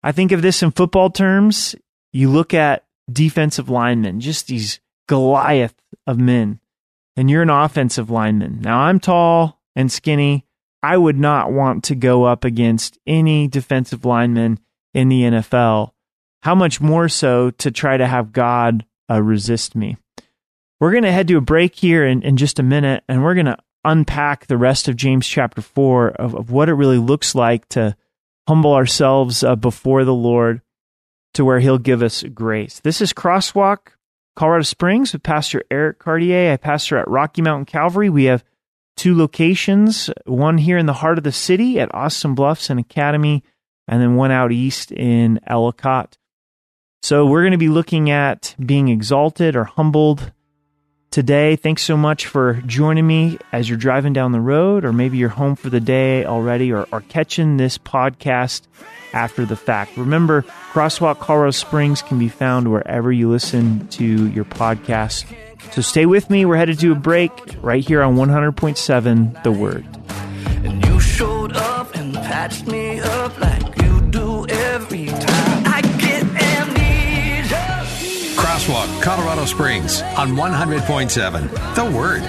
I 0.02 0.12
think 0.12 0.30
of 0.30 0.42
this 0.42 0.62
in 0.62 0.72
football 0.72 1.08
terms. 1.08 1.74
You 2.12 2.28
look 2.28 2.52
at 2.52 2.84
defensive 3.10 3.70
linemen, 3.70 4.20
just 4.20 4.46
these 4.46 4.78
Goliath 5.08 5.74
of 6.06 6.18
men, 6.18 6.60
and 7.16 7.30
you're 7.30 7.40
an 7.40 7.48
offensive 7.48 8.10
lineman. 8.10 8.60
Now, 8.60 8.80
I'm 8.80 9.00
tall 9.00 9.62
and 9.74 9.90
skinny. 9.90 10.44
I 10.82 10.98
would 10.98 11.18
not 11.18 11.50
want 11.50 11.82
to 11.84 11.94
go 11.94 12.24
up 12.24 12.44
against 12.44 12.98
any 13.06 13.48
defensive 13.48 14.04
lineman 14.04 14.60
in 14.92 15.08
the 15.08 15.22
NFL 15.22 15.92
how 16.42 16.54
much 16.54 16.80
more 16.80 17.08
so 17.08 17.50
to 17.50 17.70
try 17.70 17.96
to 17.96 18.06
have 18.06 18.32
God 18.32 18.84
uh, 19.10 19.20
resist 19.22 19.74
me? 19.74 19.96
We're 20.78 20.90
going 20.90 21.04
to 21.04 21.12
head 21.12 21.28
to 21.28 21.38
a 21.38 21.42
break 21.42 21.74
here 21.74 22.06
in, 22.06 22.22
in 22.22 22.36
just 22.36 22.58
a 22.58 22.62
minute, 22.62 23.02
and 23.08 23.24
we're 23.24 23.34
going 23.34 23.46
to 23.46 23.56
unpack 23.84 24.46
the 24.46 24.58
rest 24.58 24.88
of 24.88 24.96
James 24.96 25.26
chapter 25.26 25.62
4 25.62 26.08
of, 26.08 26.34
of 26.34 26.50
what 26.50 26.68
it 26.68 26.74
really 26.74 26.98
looks 26.98 27.34
like 27.34 27.66
to 27.70 27.96
humble 28.46 28.74
ourselves 28.74 29.42
uh, 29.42 29.56
before 29.56 30.04
the 30.04 30.14
Lord 30.14 30.60
to 31.34 31.44
where 31.44 31.60
He'll 31.60 31.78
give 31.78 32.02
us 32.02 32.22
grace. 32.22 32.80
This 32.80 33.00
is 33.00 33.14
Crosswalk, 33.14 33.92
Colorado 34.34 34.64
Springs, 34.64 35.14
with 35.14 35.22
Pastor 35.22 35.62
Eric 35.70 35.98
Cartier. 35.98 36.52
I 36.52 36.56
pastor 36.58 36.98
at 36.98 37.08
Rocky 37.08 37.40
Mountain 37.40 37.66
Calvary. 37.66 38.10
We 38.10 38.24
have 38.24 38.44
two 38.98 39.16
locations 39.16 40.10
one 40.26 40.58
here 40.58 40.78
in 40.78 40.86
the 40.86 40.92
heart 40.94 41.16
of 41.16 41.24
the 41.24 41.32
city 41.32 41.80
at 41.80 41.94
Austin 41.94 42.34
Bluffs 42.34 42.68
and 42.68 42.78
Academy, 42.78 43.42
and 43.88 44.02
then 44.02 44.16
one 44.16 44.30
out 44.30 44.52
east 44.52 44.92
in 44.92 45.40
Ellicott. 45.46 46.18
So 47.02 47.24
we're 47.24 47.42
going 47.42 47.52
to 47.52 47.58
be 47.58 47.68
looking 47.68 48.10
at 48.10 48.54
being 48.58 48.88
exalted 48.88 49.56
or 49.56 49.64
humbled 49.64 50.32
today. 51.16 51.56
Thanks 51.56 51.82
so 51.82 51.96
much 51.96 52.26
for 52.26 52.60
joining 52.66 53.06
me 53.06 53.38
as 53.50 53.70
you're 53.70 53.78
driving 53.78 54.12
down 54.12 54.32
the 54.32 54.40
road, 54.40 54.84
or 54.84 54.92
maybe 54.92 55.16
you're 55.16 55.30
home 55.30 55.56
for 55.56 55.70
the 55.70 55.80
day 55.80 56.26
already, 56.26 56.70
or, 56.70 56.86
or 56.92 57.00
catching 57.00 57.56
this 57.56 57.78
podcast 57.78 58.64
after 59.14 59.46
the 59.46 59.56
fact. 59.56 59.96
Remember, 59.96 60.42
Crosswalk 60.74 61.18
Colorado 61.18 61.52
Springs 61.52 62.02
can 62.02 62.18
be 62.18 62.28
found 62.28 62.70
wherever 62.70 63.10
you 63.10 63.30
listen 63.30 63.88
to 63.88 64.28
your 64.28 64.44
podcast. 64.44 65.24
So 65.72 65.80
stay 65.80 66.04
with 66.04 66.28
me. 66.28 66.44
We're 66.44 66.58
headed 66.58 66.78
to 66.80 66.92
a 66.92 66.94
break 66.94 67.32
right 67.62 67.82
here 67.82 68.02
on 68.02 68.16
100.7 68.16 69.42
The 69.42 69.52
Word. 69.52 69.86
And 70.66 70.84
you 70.84 71.00
showed 71.00 71.56
up 71.56 71.96
and 71.96 72.12
patched 72.12 72.66
me 72.66 73.00
up 73.00 73.40
like 73.40 73.55
Crosswalk, 78.66 79.00
Colorado 79.00 79.44
Springs 79.44 80.02
on 80.16 80.30
100.7. 80.30 81.74
The 81.76 81.96
Word. 81.96 82.22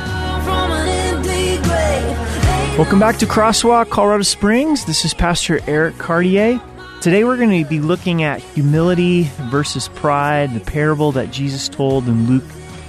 Welcome 2.78 3.00
back 3.00 3.18
to 3.18 3.26
Crosswalk, 3.26 3.90
Colorado 3.90 4.22
Springs. 4.22 4.86
This 4.86 5.04
is 5.04 5.16
Pastor 5.16 5.60
Eric 5.66 5.98
Cartier. 5.98 6.62
Today 7.02 7.24
we're 7.24 7.38
going 7.38 7.64
to 7.64 7.68
be 7.68 7.80
looking 7.80 8.22
at 8.22 8.40
humility 8.40 9.24
versus 9.50 9.88
pride, 9.88 10.54
the 10.54 10.60
parable 10.60 11.12
that 11.14 11.32
Jesus 11.32 11.68
told 11.68 12.08
in 12.08 12.28
Luke 12.28 12.46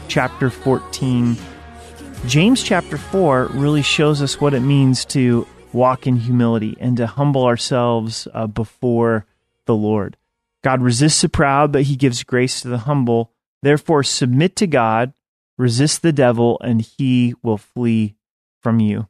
chapter 0.09 0.51
14. 0.51 1.35
James 2.27 2.63
chapter 2.63 2.99
4 2.99 3.47
really 3.55 3.81
shows 3.81 4.21
us 4.21 4.39
what 4.39 4.53
it 4.53 4.61
means 4.61 5.07
to 5.07 5.47
walk 5.73 6.07
in 6.07 6.17
humility 6.17 6.77
and 6.81 6.99
to 6.99 7.07
humble 7.07 7.47
ourselves 7.47 8.29
uh, 8.35 8.47
before 8.47 9.25
the 9.65 9.75
Lord. 9.75 10.19
God 10.63 10.83
resists 10.83 11.23
the 11.23 11.31
proud, 11.31 11.73
but 11.73 11.85
he 11.85 11.97
gives 11.97 12.23
grace 12.25 12.61
to 12.61 12.69
the 12.69 12.79
humble. 12.79 13.33
Therefore, 13.63 14.03
submit 14.03 14.57
to 14.57 14.67
God, 14.67 15.13
resist 15.57 16.03
the 16.03 16.13
devil, 16.13 16.59
and 16.63 16.81
he 16.81 17.35
will 17.43 17.59
flee 17.59 18.15
from 18.63 18.81
you. 18.81 19.09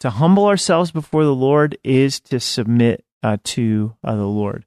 To 0.00 0.10
humble 0.10 0.46
ourselves 0.46 0.90
before 0.92 1.24
the 1.24 1.34
Lord 1.34 1.76
is 1.82 2.20
to 2.20 2.38
submit 2.38 3.04
uh, 3.22 3.38
to 3.44 3.96
uh, 4.04 4.14
the 4.14 4.26
Lord. 4.26 4.64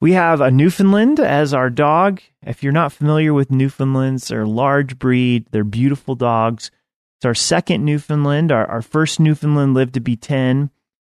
We 0.00 0.12
have 0.12 0.40
a 0.40 0.50
Newfoundland 0.50 1.18
as 1.18 1.52
our 1.52 1.70
dog. 1.70 2.20
If 2.46 2.62
you're 2.62 2.72
not 2.72 2.92
familiar 2.92 3.34
with 3.34 3.50
Newfoundlands, 3.50 4.28
they're 4.28 4.42
a 4.42 4.48
large 4.48 4.98
breed, 4.98 5.46
they're 5.50 5.64
beautiful 5.64 6.14
dogs. 6.14 6.70
It's 7.18 7.26
our 7.26 7.34
second 7.34 7.84
Newfoundland. 7.84 8.52
Our, 8.52 8.64
our 8.66 8.82
first 8.82 9.18
Newfoundland 9.18 9.74
lived 9.74 9.94
to 9.94 10.00
be 10.00 10.14
10 10.14 10.70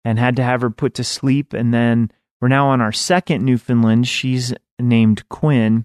and 0.02 0.18
had 0.18 0.36
to 0.36 0.42
have 0.42 0.62
her 0.62 0.70
put 0.70 0.94
to 0.94 1.04
sleep. 1.04 1.52
And 1.52 1.74
then 1.74 2.10
we're 2.40 2.48
now 2.48 2.68
on 2.68 2.80
our 2.80 2.92
second 2.92 3.44
Newfoundland. 3.44 4.08
She's 4.08 4.54
named 4.78 5.28
Quinn. 5.28 5.84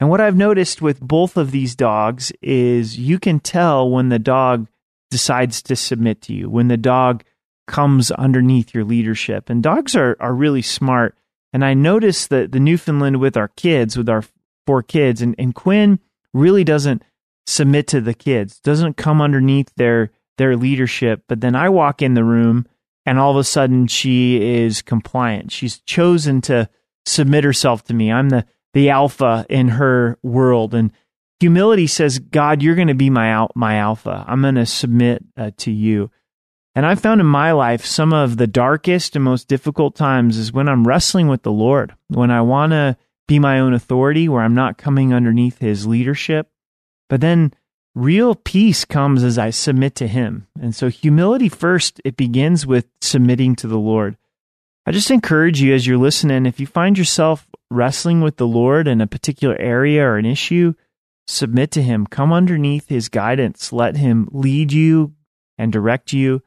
And 0.00 0.10
what 0.10 0.20
I've 0.20 0.36
noticed 0.36 0.82
with 0.82 1.00
both 1.00 1.36
of 1.36 1.50
these 1.50 1.74
dogs 1.74 2.32
is 2.42 2.98
you 2.98 3.18
can 3.18 3.40
tell 3.40 3.88
when 3.88 4.08
the 4.08 4.18
dog 4.18 4.68
decides 5.10 5.62
to 5.62 5.76
submit 5.76 6.20
to 6.22 6.34
you, 6.34 6.50
when 6.50 6.68
the 6.68 6.76
dog 6.76 7.24
comes 7.66 8.10
underneath 8.10 8.74
your 8.74 8.84
leadership. 8.84 9.48
And 9.48 9.62
dogs 9.62 9.94
are, 9.94 10.16
are 10.20 10.34
really 10.34 10.62
smart. 10.62 11.16
And 11.52 11.64
I 11.64 11.74
noticed 11.74 12.30
that 12.30 12.52
the 12.52 12.60
Newfoundland 12.60 13.20
with 13.20 13.36
our 13.36 13.48
kids, 13.48 13.96
with 13.96 14.08
our 14.08 14.24
four 14.66 14.82
kids, 14.82 15.22
and, 15.22 15.34
and 15.38 15.54
Quinn 15.54 16.00
really 16.32 16.64
doesn't 16.64 17.02
submit 17.46 17.86
to 17.88 18.00
the 18.00 18.14
kids, 18.14 18.58
doesn't 18.60 18.96
come 18.96 19.20
underneath 19.20 19.72
their 19.76 20.10
their 20.36 20.56
leadership. 20.56 21.22
But 21.28 21.40
then 21.40 21.54
I 21.54 21.68
walk 21.68 22.02
in 22.02 22.14
the 22.14 22.24
room 22.24 22.66
and 23.06 23.18
all 23.18 23.30
of 23.30 23.36
a 23.36 23.44
sudden 23.44 23.86
she 23.86 24.42
is 24.42 24.82
compliant. 24.82 25.52
She's 25.52 25.78
chosen 25.80 26.40
to 26.42 26.68
submit 27.06 27.44
herself 27.44 27.84
to 27.84 27.94
me. 27.94 28.10
I'm 28.10 28.30
the 28.30 28.46
the 28.74 28.90
alpha 28.90 29.46
in 29.48 29.68
her 29.68 30.18
world 30.22 30.74
and 30.74 30.92
humility 31.40 31.86
says, 31.86 32.18
God, 32.18 32.62
you're 32.62 32.74
going 32.74 32.88
to 32.88 32.94
be 32.94 33.10
my 33.10 33.28
al- 33.28 33.52
my 33.54 33.76
alpha. 33.76 34.24
I'm 34.26 34.42
going 34.42 34.56
to 34.56 34.66
submit 34.66 35.24
uh, 35.36 35.52
to 35.58 35.70
you. 35.70 36.10
And 36.74 36.84
I 36.84 36.96
found 36.96 37.20
in 37.20 37.26
my 37.26 37.52
life 37.52 37.86
some 37.86 38.12
of 38.12 38.36
the 38.36 38.48
darkest 38.48 39.14
and 39.14 39.24
most 39.24 39.46
difficult 39.46 39.94
times 39.94 40.36
is 40.36 40.52
when 40.52 40.68
I'm 40.68 40.86
wrestling 40.86 41.28
with 41.28 41.42
the 41.42 41.52
Lord, 41.52 41.94
when 42.08 42.32
I 42.32 42.42
want 42.42 42.72
to 42.72 42.96
be 43.28 43.38
my 43.38 43.60
own 43.60 43.72
authority, 43.74 44.28
where 44.28 44.42
I'm 44.42 44.54
not 44.54 44.76
coming 44.76 45.14
underneath 45.14 45.58
his 45.58 45.86
leadership. 45.86 46.48
But 47.08 47.20
then 47.20 47.54
real 47.94 48.34
peace 48.34 48.84
comes 48.84 49.22
as 49.22 49.38
I 49.38 49.50
submit 49.50 49.94
to 49.96 50.08
him. 50.08 50.48
And 50.60 50.74
so 50.74 50.88
humility 50.88 51.48
first, 51.48 52.00
it 52.04 52.16
begins 52.16 52.66
with 52.66 52.88
submitting 53.00 53.54
to 53.56 53.68
the 53.68 53.78
Lord. 53.78 54.16
I 54.84 54.90
just 54.90 55.12
encourage 55.12 55.60
you 55.60 55.74
as 55.74 55.86
you're 55.86 55.96
listening, 55.96 56.44
if 56.44 56.58
you 56.58 56.66
find 56.66 56.98
yourself 56.98 57.46
wrestling 57.70 58.20
with 58.20 58.36
the 58.36 58.46
Lord 58.46 58.86
in 58.88 59.00
a 59.00 59.06
particular 59.06 59.56
area 59.56 60.04
or 60.04 60.16
an 60.16 60.26
issue, 60.26 60.74
submit 61.26 61.70
to 61.72 61.82
him. 61.82 62.06
Come 62.06 62.32
underneath 62.32 62.88
his 62.88 63.08
guidance. 63.08 63.72
Let 63.72 63.96
him 63.96 64.28
lead 64.32 64.72
you 64.72 65.14
and 65.58 65.72
direct 65.72 66.12
you 66.12 66.42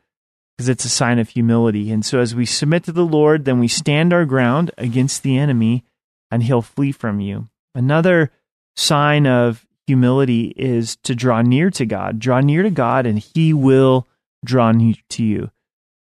because 0.57 0.69
it's 0.69 0.85
a 0.85 0.89
sign 0.89 1.19
of 1.19 1.29
humility. 1.29 1.91
And 1.91 2.05
so 2.05 2.19
as 2.19 2.33
we 2.33 2.45
submit 2.45 2.83
to 2.85 2.91
the 2.91 3.05
Lord, 3.05 3.45
then 3.45 3.59
we 3.59 3.67
stand 3.67 4.11
our 4.11 4.25
ground 4.25 4.71
against 4.77 5.23
the 5.23 5.37
enemy 5.37 5.83
and 6.31 6.43
he'll 6.43 6.61
flee 6.61 6.91
from 6.91 7.19
you. 7.19 7.49
Another 7.75 8.31
sign 8.75 9.27
of 9.27 9.65
humility 9.85 10.53
is 10.55 10.97
to 10.97 11.15
draw 11.15 11.41
near 11.41 11.69
to 11.71 11.85
God. 11.85 12.19
Draw 12.19 12.41
near 12.41 12.63
to 12.63 12.71
God 12.71 13.05
and 13.05 13.19
he 13.19 13.53
will 13.53 14.07
draw 14.43 14.71
near 14.71 14.95
to 15.09 15.23
you. 15.23 15.51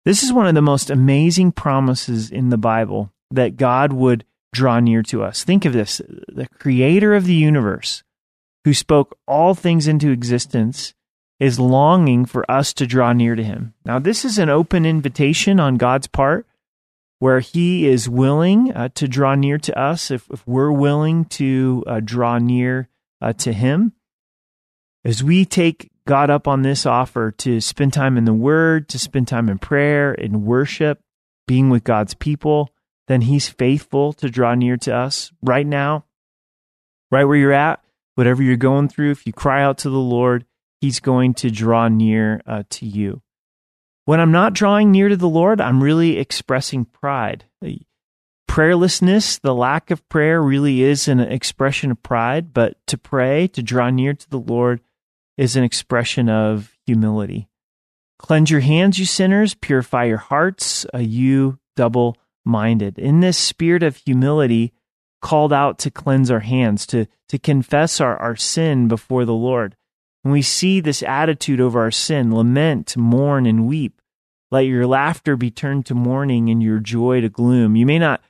This 0.05 0.23
is 0.23 0.33
one 0.33 0.47
of 0.47 0.55
the 0.55 0.63
most 0.63 0.89
amazing 0.89 1.53
promises 1.53 2.31
in 2.31 2.51
the 2.51 2.57
Bible 2.57 3.13
that 3.31 3.57
God 3.57 3.93
would 3.93 4.25
draw 4.57 4.81
near 4.81 5.03
to 5.05 5.23
us. 5.23 5.45
Think 5.45 5.65
of 5.65 5.73
this 5.73 6.01
the 6.29 6.49
creator 6.59 7.15
of 7.15 7.27
the 7.27 7.35
universe, 7.35 8.03
who 8.65 8.75
spoke 8.75 9.17
all 9.27 9.55
things 9.55 9.87
into 9.87 10.11
existence, 10.11 10.95
is 11.39 11.61
longing 11.61 12.25
for 12.25 12.51
us 12.51 12.73
to 12.75 12.87
draw 12.87 13.13
near 13.13 13.35
to 13.35 13.45
him. 13.45 13.75
Now, 13.85 13.99
this 13.99 14.25
is 14.25 14.39
an 14.39 14.49
open 14.49 14.87
invitation 14.87 15.61
on 15.61 15.77
God's 15.77 16.07
part 16.07 16.47
where 17.19 17.41
he 17.41 17.87
is 17.87 18.09
willing 18.09 18.73
uh, 18.73 18.89
to 18.95 19.09
draw 19.09 19.35
near 19.35 19.59
to 19.59 19.79
us 19.79 20.11
if, 20.11 20.29
if 20.31 20.47
we're 20.47 20.73
willing 20.73 21.25
to 21.25 21.85
uh, 21.87 22.01
draw 22.03 22.39
near 22.39 22.89
uh, 23.21 23.33
to 23.33 23.53
him. 23.53 23.93
As 25.05 25.23
we 25.23 25.45
take 25.45 25.91
God 26.07 26.31
up 26.31 26.49
on 26.49 26.63
this 26.63 26.85
offer 26.85 27.31
to 27.33 27.61
spend 27.61 27.93
time 27.93 28.17
in 28.17 28.25
the 28.25 28.35
Word, 28.35 28.89
to 28.89 28.99
spend 28.99 29.29
time 29.29 29.49
in 29.49 29.59
prayer, 29.59 30.13
in 30.13 30.45
worship, 30.45 31.01
being 31.47 31.71
with 31.71 31.85
God's 31.85 32.15
people, 32.15 32.71
then 33.09 33.23
He's 33.23 33.49
faithful 33.49 34.13
to 34.15 34.31
draw 34.31 34.55
near 34.55 34.77
to 34.79 34.95
us 34.95 35.33
right 35.43 35.67
now, 35.67 36.05
right 37.11 37.25
where 37.25 37.37
you're 37.37 37.53
at, 37.53 37.83
whatever 38.15 38.43
you're 38.43 38.57
going 38.57 38.89
through. 38.89 39.13
If 39.13 39.27
you 39.27 39.33
cry 39.33 39.63
out 39.63 39.79
to 39.79 39.91
the 39.91 39.97
Lord, 39.97 40.45
He's 40.81 41.01
going 41.01 41.35
to 41.35 41.51
draw 41.51 41.89
near 41.89 42.43
uh, 42.47 42.65
to 42.71 42.87
you. 42.87 43.23
When 44.05 44.21
I'm 44.21 44.33
not 44.33 44.53
drawing 44.53 44.93
near 44.93 45.09
to 45.09 45.17
the 45.17 45.29
Lord, 45.29 45.61
I'm 45.61 45.83
really 45.83 46.19
expressing 46.19 46.85
pride. 46.85 47.45
Prayerlessness, 48.49 49.41
the 49.41 49.55
lack 49.55 49.91
of 49.91 50.09
prayer, 50.09 50.41
really 50.41 50.83
is 50.83 51.09
an 51.09 51.21
expression 51.21 51.91
of 51.91 52.03
pride, 52.03 52.55
but 52.55 52.79
to 52.87 52.97
pray, 52.97 53.49
to 53.49 53.63
draw 53.63 53.91
near 53.91 54.15
to 54.15 54.31
the 54.31 54.39
Lord, 54.39 54.81
is 55.37 55.57
an 55.57 55.65
expression 55.65 56.29
of 56.29 56.73
humility. 56.87 57.49
Cleanse 58.19 58.51
your 58.51 58.61
hands, 58.61 58.99
you 58.99 59.05
sinners, 59.05 59.55
purify 59.55 60.05
your 60.05 60.17
hearts, 60.17 60.87
uh, 60.95 60.99
you 60.99 61.59
double 61.75 62.17
minded. 62.47 62.99
In 62.99 63.21
this 63.21 63.37
spirit 63.37 63.83
of 63.83 63.97
humility, 63.97 64.73
called 65.21 65.53
out 65.53 65.79
to 65.81 65.91
cleanse 65.91 66.31
our 66.31 66.41
hands, 66.41 66.87
to, 66.87 67.07
to 67.29 67.39
confess 67.39 68.01
our, 68.01 68.17
our 68.19 68.37
sin 68.37 68.89
before 68.89 69.25
the 69.25 69.35
Lord. 69.35 69.77
When 70.23 70.33
we 70.33 70.43
see 70.43 70.81
this 70.81 71.03
attitude 71.03 71.61
over 71.61 71.81
our 71.81 71.91
sin, 71.91 72.35
lament, 72.35 72.97
mourn, 72.97 73.47
and 73.47 73.67
weep. 73.67 74.01
Let 74.51 74.61
your 74.61 74.87
laughter 74.87 75.37
be 75.37 75.51
turned 75.51 75.87
to 75.87 75.95
mourning 75.95 76.49
and 76.49 76.63
your 76.63 76.79
joy 76.79 77.21
to 77.21 77.29
gloom. 77.29 77.75
You 77.75 77.87
may 77.87 77.99
not 77.99 78.23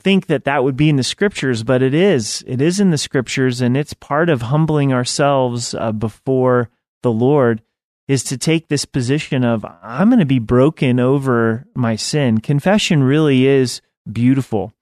think 0.00 0.26
that 0.26 0.44
that 0.44 0.62
would 0.62 0.76
be 0.76 0.88
in 0.88 0.96
the 0.96 1.02
scriptures, 1.02 1.64
but 1.64 1.82
it 1.82 1.92
is. 1.92 2.44
It 2.46 2.60
is 2.60 2.78
in 2.78 2.90
the 2.90 2.98
scriptures, 2.98 3.60
and 3.60 3.76
it's 3.76 3.94
part 3.94 4.28
of 4.28 4.42
humbling 4.42 4.92
ourselves 4.92 5.74
uh, 5.74 5.90
before 5.90 6.70
the 7.02 7.10
Lord 7.10 7.62
is 8.08 8.22
to 8.24 8.38
take 8.38 8.68
this 8.68 8.84
position 8.84 9.44
of 9.44 9.64
I'm 9.82 10.08
going 10.08 10.20
to 10.20 10.26
be 10.26 10.38
broken 10.38 11.00
over 11.00 11.66
my 11.74 11.96
sin. 11.96 12.40
Confession 12.40 13.02
really 13.02 13.46
is 13.46 13.80
beautiful. 14.10 14.72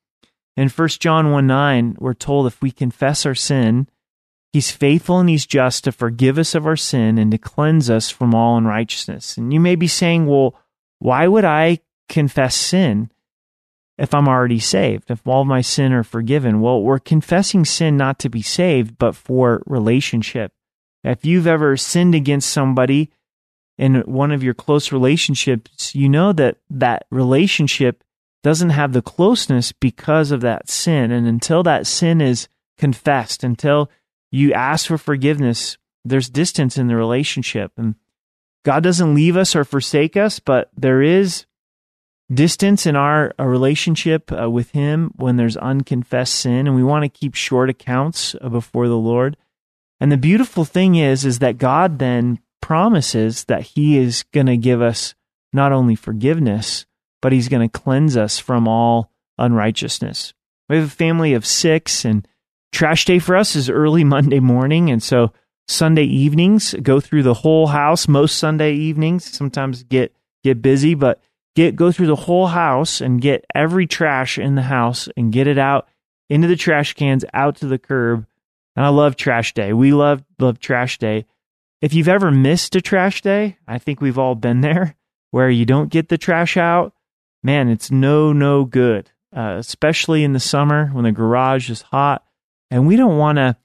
In 0.56 0.68
1 0.68 0.88
John 1.00 1.32
1 1.32 1.46
9, 1.46 1.96
we're 1.98 2.14
told 2.14 2.46
if 2.46 2.60
we 2.60 2.70
confess 2.70 3.26
our 3.26 3.34
sin, 3.34 3.88
He's 4.54 4.70
faithful 4.70 5.18
and 5.18 5.28
he's 5.28 5.46
just 5.46 5.82
to 5.82 5.90
forgive 5.90 6.38
us 6.38 6.54
of 6.54 6.64
our 6.64 6.76
sin 6.76 7.18
and 7.18 7.32
to 7.32 7.38
cleanse 7.38 7.90
us 7.90 8.08
from 8.08 8.36
all 8.36 8.56
unrighteousness. 8.56 9.36
And 9.36 9.52
you 9.52 9.58
may 9.58 9.74
be 9.74 9.88
saying, 9.88 10.26
well, 10.26 10.54
why 11.00 11.26
would 11.26 11.44
I 11.44 11.80
confess 12.08 12.54
sin 12.54 13.10
if 13.98 14.14
I'm 14.14 14.28
already 14.28 14.60
saved? 14.60 15.10
If 15.10 15.26
all 15.26 15.44
my 15.44 15.60
sin 15.60 15.92
are 15.92 16.04
forgiven? 16.04 16.60
Well, 16.60 16.80
we're 16.80 17.00
confessing 17.00 17.64
sin 17.64 17.96
not 17.96 18.20
to 18.20 18.28
be 18.28 18.42
saved, 18.42 18.96
but 18.96 19.16
for 19.16 19.60
relationship. 19.66 20.52
If 21.04 21.24
you've 21.24 21.46
ever 21.46 21.76
sinned 21.76 22.14
against 22.14 22.50
somebody 22.50 23.10
in 23.76 23.96
one 24.02 24.32
of 24.32 24.42
your 24.42 24.54
close 24.54 24.90
relationships, 24.90 25.94
you 25.94 26.08
know 26.08 26.32
that 26.32 26.56
that 26.70 27.06
relationship 27.10 28.02
doesn't 28.42 28.70
have 28.70 28.92
the 28.92 29.02
closeness 29.02 29.72
because 29.72 30.30
of 30.30 30.40
that 30.40 30.68
sin. 30.68 31.10
And 31.10 31.26
until 31.26 31.62
that 31.64 31.86
sin 31.86 32.20
is 32.20 32.48
confessed, 32.78 33.44
until 33.44 33.90
you 34.30 34.52
ask 34.52 34.86
for 34.86 34.98
forgiveness, 34.98 35.76
there's 36.04 36.28
distance 36.28 36.76
in 36.76 36.86
the 36.86 36.96
relationship. 36.96 37.72
And 37.76 37.94
God 38.64 38.82
doesn't 38.82 39.14
leave 39.14 39.36
us 39.36 39.54
or 39.54 39.64
forsake 39.64 40.16
us, 40.16 40.38
but 40.38 40.70
there 40.76 41.02
is 41.02 41.46
distance 42.32 42.86
in 42.86 42.96
our, 42.96 43.32
relationship 43.38 44.32
uh, 44.32 44.50
with 44.50 44.70
Him 44.70 45.12
when 45.16 45.36
there's 45.36 45.56
unconfessed 45.56 46.34
sin, 46.34 46.66
and 46.66 46.74
we 46.74 46.82
want 46.82 47.04
to 47.04 47.08
keep 47.08 47.34
short 47.34 47.70
accounts 47.70 48.34
uh, 48.40 48.48
before 48.48 48.88
the 48.88 48.96
Lord. 48.96 49.36
And 50.04 50.12
the 50.12 50.18
beautiful 50.18 50.66
thing 50.66 50.96
is, 50.96 51.24
is 51.24 51.38
that 51.38 51.56
God 51.56 51.98
then 51.98 52.38
promises 52.60 53.44
that 53.44 53.62
He 53.62 53.96
is 53.96 54.22
going 54.34 54.48
to 54.48 54.58
give 54.58 54.82
us 54.82 55.14
not 55.50 55.72
only 55.72 55.94
forgiveness, 55.94 56.84
but 57.22 57.32
He's 57.32 57.48
going 57.48 57.66
to 57.66 57.80
cleanse 57.80 58.14
us 58.14 58.38
from 58.38 58.68
all 58.68 59.10
unrighteousness. 59.38 60.34
We 60.68 60.76
have 60.76 60.88
a 60.88 60.90
family 60.90 61.32
of 61.32 61.46
six, 61.46 62.04
and 62.04 62.28
trash 62.70 63.06
day 63.06 63.18
for 63.18 63.34
us 63.34 63.56
is 63.56 63.70
early 63.70 64.04
Monday 64.14 64.40
morning. 64.40 64.90
And 64.90 65.02
so 65.02 65.32
Sunday 65.68 66.04
evenings 66.04 66.74
go 66.82 67.00
through 67.00 67.22
the 67.22 67.32
whole 67.32 67.68
house. 67.68 68.06
Most 68.06 68.36
Sunday 68.36 68.74
evenings 68.74 69.24
sometimes 69.24 69.84
get 69.84 70.14
get 70.42 70.60
busy, 70.60 70.92
but 70.92 71.18
get 71.56 71.76
go 71.76 71.90
through 71.90 72.08
the 72.08 72.14
whole 72.14 72.48
house 72.48 73.00
and 73.00 73.22
get 73.22 73.46
every 73.54 73.86
trash 73.86 74.38
in 74.38 74.54
the 74.54 74.60
house 74.60 75.08
and 75.16 75.32
get 75.32 75.46
it 75.46 75.56
out 75.56 75.88
into 76.28 76.46
the 76.46 76.56
trash 76.56 76.92
cans, 76.92 77.24
out 77.32 77.56
to 77.56 77.66
the 77.66 77.78
curb. 77.78 78.26
And 78.76 78.84
I 78.84 78.88
love 78.88 79.16
trash 79.16 79.54
day. 79.54 79.72
We 79.72 79.92
love 79.92 80.24
love 80.38 80.58
trash 80.58 80.98
day. 80.98 81.26
If 81.80 81.94
you've 81.94 82.08
ever 82.08 82.30
missed 82.30 82.76
a 82.76 82.80
trash 82.80 83.22
day, 83.22 83.58
I 83.68 83.78
think 83.78 84.00
we've 84.00 84.18
all 84.18 84.34
been 84.34 84.60
there 84.60 84.96
where 85.30 85.50
you 85.50 85.64
don't 85.64 85.90
get 85.90 86.08
the 86.08 86.18
trash 86.18 86.56
out. 86.56 86.94
Man, 87.42 87.68
it's 87.68 87.90
no 87.90 88.32
no 88.32 88.64
good 88.64 89.10
uh, 89.34 89.56
especially 89.58 90.22
in 90.22 90.32
the 90.32 90.40
summer 90.40 90.86
when 90.88 91.04
the 91.04 91.12
garage 91.12 91.68
is 91.68 91.82
hot. 91.82 92.24
And 92.70 92.86
we 92.86 92.96
don't 92.96 93.18
want 93.18 93.36
to 93.36 93.56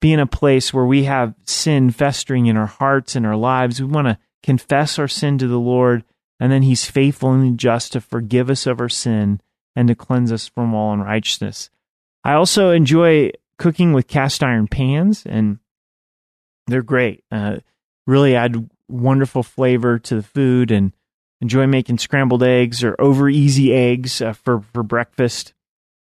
be 0.00 0.12
in 0.12 0.20
a 0.20 0.26
place 0.26 0.72
where 0.72 0.84
we 0.84 1.04
have 1.04 1.34
sin 1.46 1.90
festering 1.90 2.46
in 2.46 2.56
our 2.56 2.66
hearts 2.66 3.16
and 3.16 3.26
our 3.26 3.36
lives. 3.36 3.80
We 3.80 3.88
want 3.88 4.06
to 4.06 4.18
confess 4.42 4.98
our 4.98 5.08
sin 5.08 5.38
to 5.38 5.48
the 5.48 5.58
Lord, 5.58 6.04
and 6.38 6.52
then 6.52 6.62
He's 6.62 6.84
faithful 6.84 7.32
and 7.32 7.58
just 7.58 7.92
to 7.92 8.00
forgive 8.00 8.50
us 8.50 8.66
of 8.66 8.80
our 8.80 8.88
sin 8.88 9.40
and 9.74 9.88
to 9.88 9.94
cleanse 9.94 10.30
us 10.30 10.46
from 10.46 10.74
all 10.74 10.92
unrighteousness. 10.92 11.70
I 12.22 12.34
also 12.34 12.70
enjoy 12.70 13.32
cooking 13.58 13.92
with 13.92 14.08
cast 14.08 14.42
iron 14.42 14.68
pans, 14.68 15.24
and 15.26 15.58
they're 16.66 16.82
great. 16.82 17.24
Uh, 17.30 17.58
really 18.06 18.36
add 18.36 18.68
wonderful 18.88 19.42
flavor 19.42 19.98
to 19.98 20.16
the 20.16 20.22
food 20.22 20.70
and 20.70 20.92
enjoy 21.40 21.66
making 21.66 21.98
scrambled 21.98 22.42
eggs 22.42 22.82
or 22.82 22.96
over 22.98 23.28
easy 23.28 23.72
eggs 23.74 24.20
uh, 24.20 24.32
for, 24.32 24.60
for 24.72 24.82
breakfast. 24.82 25.52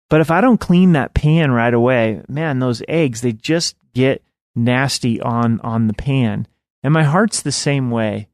But 0.09 0.21
if 0.21 0.31
I 0.31 0.41
don't 0.41 0.61
clean 0.61 0.93
that 0.93 1.15
pan 1.15 1.51
right 1.51 1.75
away, 1.75 2.23
man, 2.29 2.59
those 2.59 2.83
eggs, 2.89 3.21
they 3.21 3.33
just 3.33 3.77
get 3.93 4.23
nasty 4.55 5.21
on, 5.21 5.61
on 5.61 5.89
the 5.89 5.95
pan. 5.95 6.47
And 6.83 6.93
my 6.93 7.03
heart's 7.03 7.43
the 7.43 7.53
same 7.53 7.91
way. 7.91 8.29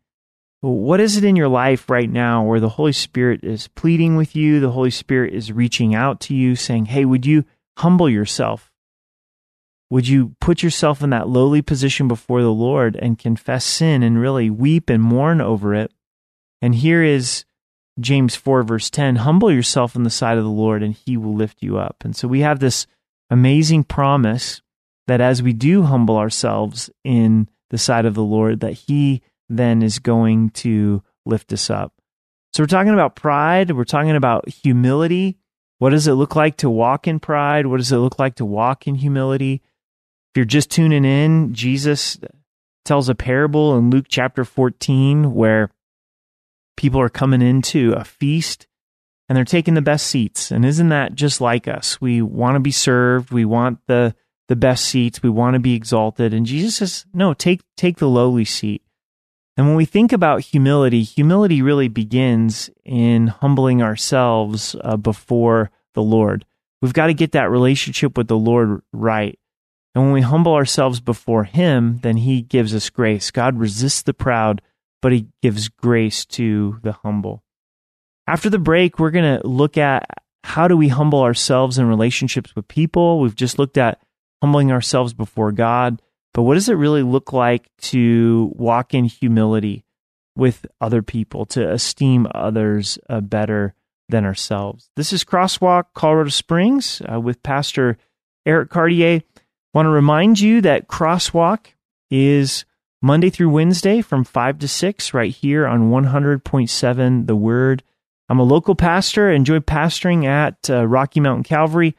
What 0.60 1.00
is 1.00 1.16
it 1.16 1.24
in 1.24 1.34
your 1.34 1.48
life 1.48 1.90
right 1.90 2.08
now 2.08 2.44
where 2.44 2.60
the 2.60 2.68
Holy 2.68 2.92
Spirit 2.92 3.42
is 3.42 3.68
pleading 3.68 4.16
with 4.16 4.36
you? 4.36 4.60
The 4.60 4.70
Holy 4.70 4.90
Spirit 4.90 5.34
is 5.34 5.50
reaching 5.50 5.94
out 5.94 6.20
to 6.20 6.34
you 6.34 6.54
saying, 6.54 6.86
Hey, 6.86 7.04
would 7.04 7.26
you 7.26 7.44
humble 7.78 8.08
yourself? 8.08 8.71
Would 9.92 10.08
you 10.08 10.34
put 10.40 10.62
yourself 10.62 11.02
in 11.02 11.10
that 11.10 11.28
lowly 11.28 11.60
position 11.60 12.08
before 12.08 12.40
the 12.40 12.50
Lord 12.50 12.96
and 12.96 13.18
confess 13.18 13.62
sin 13.62 14.02
and 14.02 14.18
really 14.18 14.48
weep 14.48 14.88
and 14.88 15.02
mourn 15.02 15.42
over 15.42 15.74
it? 15.74 15.92
And 16.62 16.74
here 16.74 17.02
is 17.02 17.44
James 18.00 18.34
4, 18.34 18.62
verse 18.62 18.88
10 18.88 19.16
Humble 19.16 19.52
yourself 19.52 19.94
in 19.94 20.02
the 20.02 20.08
sight 20.08 20.38
of 20.38 20.44
the 20.44 20.50
Lord, 20.50 20.82
and 20.82 20.94
he 20.94 21.18
will 21.18 21.34
lift 21.34 21.62
you 21.62 21.76
up. 21.76 21.96
And 22.06 22.16
so 22.16 22.26
we 22.26 22.40
have 22.40 22.58
this 22.58 22.86
amazing 23.28 23.84
promise 23.84 24.62
that 25.08 25.20
as 25.20 25.42
we 25.42 25.52
do 25.52 25.82
humble 25.82 26.16
ourselves 26.16 26.88
in 27.04 27.50
the 27.68 27.76
sight 27.76 28.06
of 28.06 28.14
the 28.14 28.22
Lord, 28.22 28.60
that 28.60 28.72
he 28.72 29.20
then 29.50 29.82
is 29.82 29.98
going 29.98 30.48
to 30.52 31.02
lift 31.26 31.52
us 31.52 31.68
up. 31.68 31.92
So 32.54 32.62
we're 32.62 32.68
talking 32.68 32.94
about 32.94 33.14
pride, 33.14 33.70
we're 33.72 33.84
talking 33.84 34.16
about 34.16 34.48
humility. 34.48 35.36
What 35.80 35.90
does 35.90 36.06
it 36.06 36.14
look 36.14 36.34
like 36.34 36.56
to 36.58 36.70
walk 36.70 37.06
in 37.06 37.20
pride? 37.20 37.66
What 37.66 37.76
does 37.76 37.92
it 37.92 37.98
look 37.98 38.18
like 38.18 38.36
to 38.36 38.46
walk 38.46 38.86
in 38.86 38.94
humility? 38.94 39.60
If 40.32 40.38
you're 40.38 40.44
just 40.46 40.70
tuning 40.70 41.04
in, 41.04 41.52
Jesus 41.52 42.18
tells 42.86 43.10
a 43.10 43.14
parable 43.14 43.76
in 43.76 43.90
Luke 43.90 44.06
chapter 44.08 44.46
14 44.46 45.34
where 45.34 45.70
people 46.74 47.00
are 47.02 47.10
coming 47.10 47.42
into 47.42 47.92
a 47.92 48.02
feast 48.02 48.66
and 49.28 49.36
they're 49.36 49.44
taking 49.44 49.74
the 49.74 49.82
best 49.82 50.06
seats. 50.06 50.50
And 50.50 50.64
isn't 50.64 50.88
that 50.88 51.14
just 51.14 51.42
like 51.42 51.68
us? 51.68 52.00
We 52.00 52.22
want 52.22 52.56
to 52.56 52.60
be 52.60 52.70
served. 52.70 53.30
We 53.30 53.44
want 53.44 53.80
the 53.86 54.14
the 54.48 54.56
best 54.56 54.86
seats. 54.86 55.22
We 55.22 55.28
want 55.28 55.54
to 55.54 55.60
be 55.60 55.74
exalted. 55.74 56.32
And 56.32 56.46
Jesus 56.46 56.76
says, 56.76 57.06
"No, 57.12 57.34
take 57.34 57.60
take 57.76 57.98
the 57.98 58.08
lowly 58.08 58.46
seat." 58.46 58.82
And 59.58 59.66
when 59.66 59.76
we 59.76 59.84
think 59.84 60.12
about 60.12 60.40
humility, 60.40 61.02
humility 61.02 61.60
really 61.60 61.88
begins 61.88 62.70
in 62.84 63.26
humbling 63.26 63.82
ourselves 63.82 64.74
uh, 64.82 64.96
before 64.96 65.70
the 65.92 66.02
Lord. 66.02 66.46
We've 66.80 66.94
got 66.94 67.08
to 67.08 67.14
get 67.14 67.32
that 67.32 67.50
relationship 67.50 68.16
with 68.16 68.28
the 68.28 68.36
Lord 68.38 68.80
right. 68.92 69.38
And 69.94 70.04
when 70.04 70.12
we 70.12 70.22
humble 70.22 70.54
ourselves 70.54 71.00
before 71.00 71.44
Him, 71.44 71.98
then 72.02 72.18
He 72.18 72.42
gives 72.42 72.74
us 72.74 72.90
grace. 72.90 73.30
God 73.30 73.58
resists 73.58 74.02
the 74.02 74.14
proud, 74.14 74.62
but 75.02 75.12
he 75.12 75.26
gives 75.42 75.68
grace 75.68 76.24
to 76.24 76.78
the 76.82 76.92
humble. 76.92 77.42
After 78.26 78.48
the 78.48 78.58
break, 78.58 78.98
we're 78.98 79.10
going 79.10 79.38
to 79.38 79.46
look 79.46 79.76
at 79.76 80.06
how 80.44 80.68
do 80.68 80.76
we 80.76 80.88
humble 80.88 81.20
ourselves 81.20 81.76
in 81.76 81.86
relationships 81.86 82.54
with 82.56 82.68
people. 82.68 83.20
We've 83.20 83.34
just 83.34 83.58
looked 83.58 83.76
at 83.76 84.00
humbling 84.40 84.72
ourselves 84.72 85.12
before 85.12 85.52
God, 85.52 86.00
but 86.32 86.42
what 86.42 86.54
does 86.54 86.68
it 86.68 86.74
really 86.74 87.02
look 87.02 87.32
like 87.32 87.68
to 87.82 88.52
walk 88.54 88.94
in 88.94 89.04
humility 89.04 89.84
with 90.36 90.66
other 90.80 91.02
people, 91.02 91.44
to 91.46 91.70
esteem 91.70 92.26
others 92.34 92.98
uh, 93.08 93.20
better 93.20 93.74
than 94.08 94.24
ourselves? 94.24 94.88
This 94.96 95.12
is 95.12 95.24
Crosswalk 95.24 95.86
Colorado 95.94 96.30
Springs 96.30 97.02
uh, 97.12 97.20
with 97.20 97.42
Pastor 97.42 97.98
Eric 98.46 98.70
Cartier. 98.70 99.22
Want 99.74 99.86
to 99.86 99.90
remind 99.90 100.38
you 100.38 100.60
that 100.60 100.86
Crosswalk 100.86 101.68
is 102.10 102.66
Monday 103.00 103.30
through 103.30 103.48
Wednesday 103.48 104.02
from 104.02 104.22
5 104.22 104.58
to 104.58 104.68
6 104.68 105.14
right 105.14 105.32
here 105.32 105.66
on 105.66 105.90
100.7 105.90 107.26
The 107.26 107.36
Word. 107.36 107.82
I'm 108.28 108.38
a 108.38 108.44
local 108.44 108.74
pastor, 108.74 109.30
enjoy 109.30 109.60
pastoring 109.60 110.26
at 110.26 110.68
uh, 110.68 110.86
Rocky 110.86 111.20
Mountain 111.20 111.44
Calvary. 111.44 111.96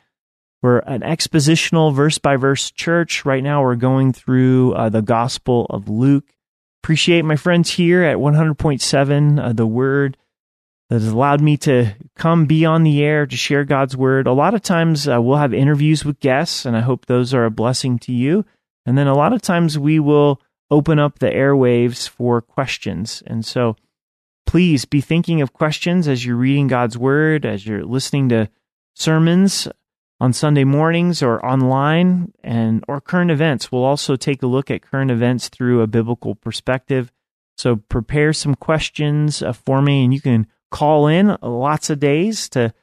We're 0.62 0.80
an 0.80 1.02
expositional 1.02 1.94
verse 1.94 2.20
by 2.20 2.36
verse 2.36 2.70
church. 2.70 3.26
Right 3.26 3.44
now 3.44 3.64
we're 3.64 3.76
going 3.76 4.14
through 4.14 4.74
uh, 4.74 4.90
the 4.90 5.02
Gospel 5.02 5.66
of 5.72 5.90
Luke. 5.90 6.26
Appreciate 6.84 7.26
my 7.26 7.36
friends 7.36 7.72
here 7.72 8.04
at 8.04 8.18
100.7 8.18 9.44
uh, 9.44 9.54
The 9.54 9.68
Word 9.68 10.18
that 10.94 11.02
has 11.02 11.12
allowed 11.12 11.42
me 11.42 11.58
to 11.58 11.92
come 12.16 12.46
be 12.46 12.68
on 12.68 12.84
the 12.84 13.04
air 13.04 13.26
to 13.26 13.36
share 13.36 13.64
God's 13.64 13.98
Word. 13.98 14.28
A 14.28 14.32
lot 14.32 14.54
of 14.54 14.62
times 14.62 15.08
uh, 15.08 15.20
we'll 15.20 15.38
have 15.38 15.52
interviews 15.52 16.06
with 16.06 16.20
guests, 16.20 16.68
and 16.68 16.78
I 16.78 16.82
hope 16.82 17.08
those 17.08 17.34
are 17.34 17.46
a 17.46 17.50
blessing 17.50 17.98
to 17.98 18.12
you. 18.12 18.46
And 18.86 18.96
then 18.96 19.08
a 19.08 19.16
lot 19.16 19.34
of 19.34 19.42
times 19.42 19.80
we 19.80 20.00
will 20.00 20.40
open 20.70 21.00
up 21.00 21.18
the 21.18 21.32
airwaves 21.32 22.08
for 22.08 22.44
questions. 22.44 23.24
And 23.26 23.44
so 23.44 23.76
please 24.46 24.86
be 24.86 25.02
thinking 25.02 25.42
of 25.42 25.52
questions 25.52 26.08
as 26.08 26.24
you're 26.24 26.36
reading 26.36 26.68
God's 26.68 26.96
word, 26.96 27.44
as 27.44 27.66
you're 27.66 27.84
listening 27.84 28.30
to 28.30 28.48
sermons 28.94 29.68
on 30.20 30.32
Sunday 30.32 30.64
mornings 30.64 31.24
or 31.24 31.44
online 31.44 32.34
and 32.44 32.86
or 32.88 33.02
current 33.02 33.32
events. 33.32 33.72
We'll 33.72 33.84
also 33.84 34.16
take 34.16 34.44
a 34.44 34.48
look 34.48 34.70
at 34.70 34.84
current 34.84 35.10
events 35.10 35.50
through 35.50 35.82
a 35.82 35.88
biblical 35.88 36.36
perspective. 36.36 37.12
So 37.58 37.78
prepare 37.78 38.32
some 38.32 38.54
questions 38.54 39.42
uh, 39.42 39.54
for 39.54 39.82
me 39.82 40.04
and 40.04 40.14
you 40.14 40.22
can 40.22 40.46
call 40.74 41.06
in 41.06 41.38
lots 41.44 41.92
of 41.92 42.00
days 42.00 42.50
to 42.50 42.74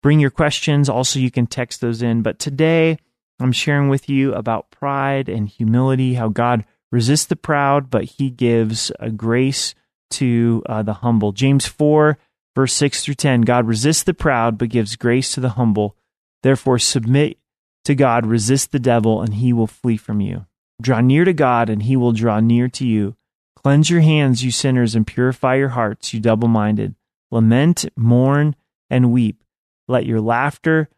bring 0.00 0.20
your 0.20 0.30
questions. 0.30 0.88
Also 0.88 1.18
you 1.18 1.30
can 1.30 1.46
text 1.46 1.80
those 1.80 2.00
in, 2.00 2.22
but 2.22 2.38
today 2.38 2.96
I'm 3.40 3.50
sharing 3.50 3.88
with 3.88 4.08
you 4.08 4.32
about 4.32 4.70
pride 4.70 5.28
and 5.28 5.48
humility, 5.48 6.14
how 6.14 6.28
God 6.28 6.64
resists 6.92 7.26
the 7.26 7.34
proud, 7.36 7.90
but 7.90 8.04
he 8.04 8.30
gives 8.30 8.92
a 9.00 9.10
grace 9.10 9.74
to 10.12 10.62
uh, 10.66 10.82
the 10.84 10.94
humble. 10.94 11.32
James 11.32 11.66
4, 11.66 12.16
verse 12.54 12.74
6 12.74 13.04
through 13.04 13.14
10 13.14 13.40
God 13.40 13.66
resists 13.66 14.04
the 14.04 14.14
proud, 14.14 14.56
but 14.56 14.68
gives 14.68 14.94
grace 14.94 15.34
to 15.34 15.40
the 15.40 15.50
humble. 15.50 15.96
Therefore, 16.44 16.78
submit 16.78 17.38
to 17.84 17.96
God, 17.96 18.24
resist 18.24 18.70
the 18.70 18.78
devil, 18.78 19.20
and 19.20 19.34
he 19.34 19.52
will 19.52 19.66
flee 19.66 19.96
from 19.96 20.20
you. 20.20 20.46
Draw 20.80 21.00
near 21.00 21.24
to 21.24 21.32
God, 21.32 21.68
and 21.68 21.82
he 21.82 21.96
will 21.96 22.12
draw 22.12 22.38
near 22.38 22.68
to 22.68 22.86
you. 22.86 23.16
Cleanse 23.56 23.90
your 23.90 24.00
hands, 24.00 24.44
you 24.44 24.52
sinners, 24.52 24.94
and 24.94 25.06
purify 25.06 25.56
your 25.56 25.70
hearts, 25.70 26.14
you 26.14 26.20
double 26.20 26.48
minded. 26.48 26.94
Lament, 27.32 27.86
mourn, 27.96 28.54
and 28.90 29.10
weep. 29.10 29.42
Let 29.88 30.06
your 30.06 30.20
laughter 30.20 30.88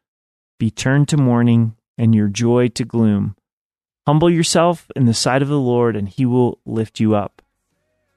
be 0.58 0.70
turned 0.70 1.08
to 1.08 1.16
mourning, 1.16 1.76
and 1.96 2.14
your 2.14 2.28
joy 2.28 2.68
to 2.68 2.84
gloom. 2.84 3.36
Humble 4.06 4.28
yourself 4.28 4.90
in 4.96 5.06
the 5.06 5.14
sight 5.14 5.42
of 5.42 5.48
the 5.48 5.58
Lord, 5.58 5.96
and 5.96 6.08
he 6.08 6.26
will 6.26 6.58
lift 6.66 7.00
you 7.00 7.14
up. 7.14 7.40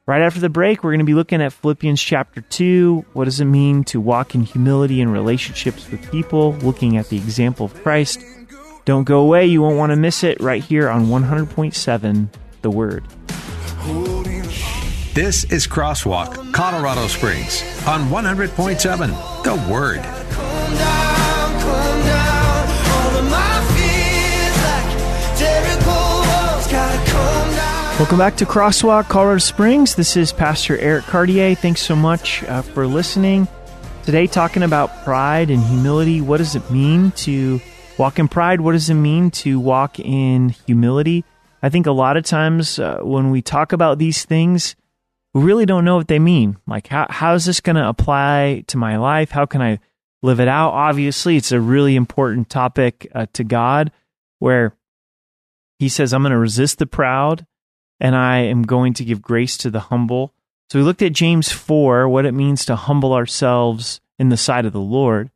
Right 0.08 0.22
after 0.22 0.40
the 0.40 0.50
break, 0.50 0.84
we're 0.84 0.92
going 0.92 1.00
to 1.00 1.06
be 1.06 1.14
looking 1.14 1.42
at 1.42 1.54
Philippians 1.54 2.02
chapter 2.02 2.42
2. 2.42 3.06
What 3.14 3.26
does 3.26 3.40
it 3.40 3.46
mean 3.46 3.84
to 3.86 4.02
walk 4.02 4.34
in 4.34 4.42
humility 4.42 5.00
in 5.00 5.10
relationships 5.10 5.90
with 5.92 6.12
people, 6.12 6.54
looking 6.56 6.98
at 6.98 7.10
the 7.10 7.18
example 7.18 7.68
of 7.68 7.84
Christ? 7.84 8.24
Don't 8.86 9.04
go 9.04 9.20
away. 9.20 9.46
You 9.46 9.62
won't 9.62 9.78
want 9.78 9.92
to 9.92 9.96
miss 9.96 10.24
it 10.24 10.40
right 10.40 10.64
here 10.64 10.90
on 10.90 11.06
100.7 11.08 12.30
the 12.62 12.72
Word. 12.72 13.04
This 15.18 15.46
is 15.46 15.66
Crosswalk, 15.66 16.54
Colorado 16.54 17.08
Springs, 17.08 17.64
on 17.88 18.02
100.7 18.12 19.44
The 19.44 19.56
Word. 19.68 20.04
Welcome 27.98 28.20
back 28.20 28.38
to 28.38 28.46
Crosswalk, 28.46 29.10
Colorado 29.10 29.40
Springs. 29.40 29.96
This 29.96 30.16
is 30.16 30.32
Pastor 30.32 30.78
Eric 30.78 31.06
Cartier. 31.06 31.56
Thanks 31.56 31.82
so 31.82 31.96
much 31.96 32.44
uh, 32.44 32.62
for 32.62 32.86
listening. 32.86 33.48
Today, 34.04 34.28
talking 34.28 34.62
about 34.62 35.04
pride 35.04 35.50
and 35.50 35.64
humility. 35.64 36.22
What 36.22 36.38
does 36.38 36.56
it 36.56 36.70
mean 36.70 37.10
to 37.14 37.60
walk 37.98 38.20
in 38.20 38.28
pride? 38.28 38.62
What 38.62 38.74
does 38.74 38.92
it 38.92 38.94
mean 38.94 39.32
to 39.32 39.60
walk 39.60 40.00
in 40.00 40.50
humility? 40.50 41.26
I 41.64 41.70
think 41.70 41.88
a 41.88 41.92
lot 41.92 42.18
of 42.18 42.24
times 42.24 42.78
uh, 42.78 43.00
when 43.02 43.32
we 43.32 43.42
talk 43.42 43.74
about 43.74 43.98
these 43.98 44.24
things, 44.24 44.76
we 45.34 45.42
really 45.42 45.66
don't 45.66 45.86
know 45.86 45.98
what 45.98 46.08
they 46.08 46.20
mean. 46.20 46.58
Like, 46.66 46.88
how, 46.88 47.08
how 47.10 47.34
is 47.34 47.46
this 47.46 47.60
going 47.60 47.76
to 47.76 47.88
apply 47.88 48.63
to 48.68 48.78
my 48.78 48.98
life? 48.98 49.32
How 49.32 49.46
can 49.46 49.62
I 49.62 49.80
live 50.22 50.40
it 50.40 50.48
out? 50.48 50.72
Obviously, 50.72 51.38
it's 51.38 51.52
a 51.52 51.62
really 51.62 51.96
important 51.96 52.50
topic 52.50 53.10
uh, 53.13 53.28
to 53.34 53.44
God 53.44 53.92
where 54.40 54.76
He 55.80 55.90
says, 55.90 56.13
I'm 56.13 56.24
going 56.24 56.32
to 56.32 56.38
resist 56.38 56.80
the 56.80 56.88
proud 56.88 57.46
and 58.00 58.16
I 58.16 58.40
am 58.40 58.63
going 58.63 58.94
to 58.96 59.06
give 59.06 59.22
grace 59.22 59.58
to 59.58 59.70
the 59.70 59.80
humble. 59.80 60.34
So 60.70 60.80
we 60.80 60.86
looked 60.86 61.02
at 61.02 61.13
James 61.13 61.52
4, 61.52 62.10
what 62.10 62.26
it 62.26 62.34
means 62.34 62.66
to 62.66 62.76
humble 62.76 63.13
ourselves 63.13 64.02
in 64.20 64.30
the 64.30 64.38
sight 64.38 64.66
of 64.66 64.74
the 64.74 64.80
Lord, 64.80 65.32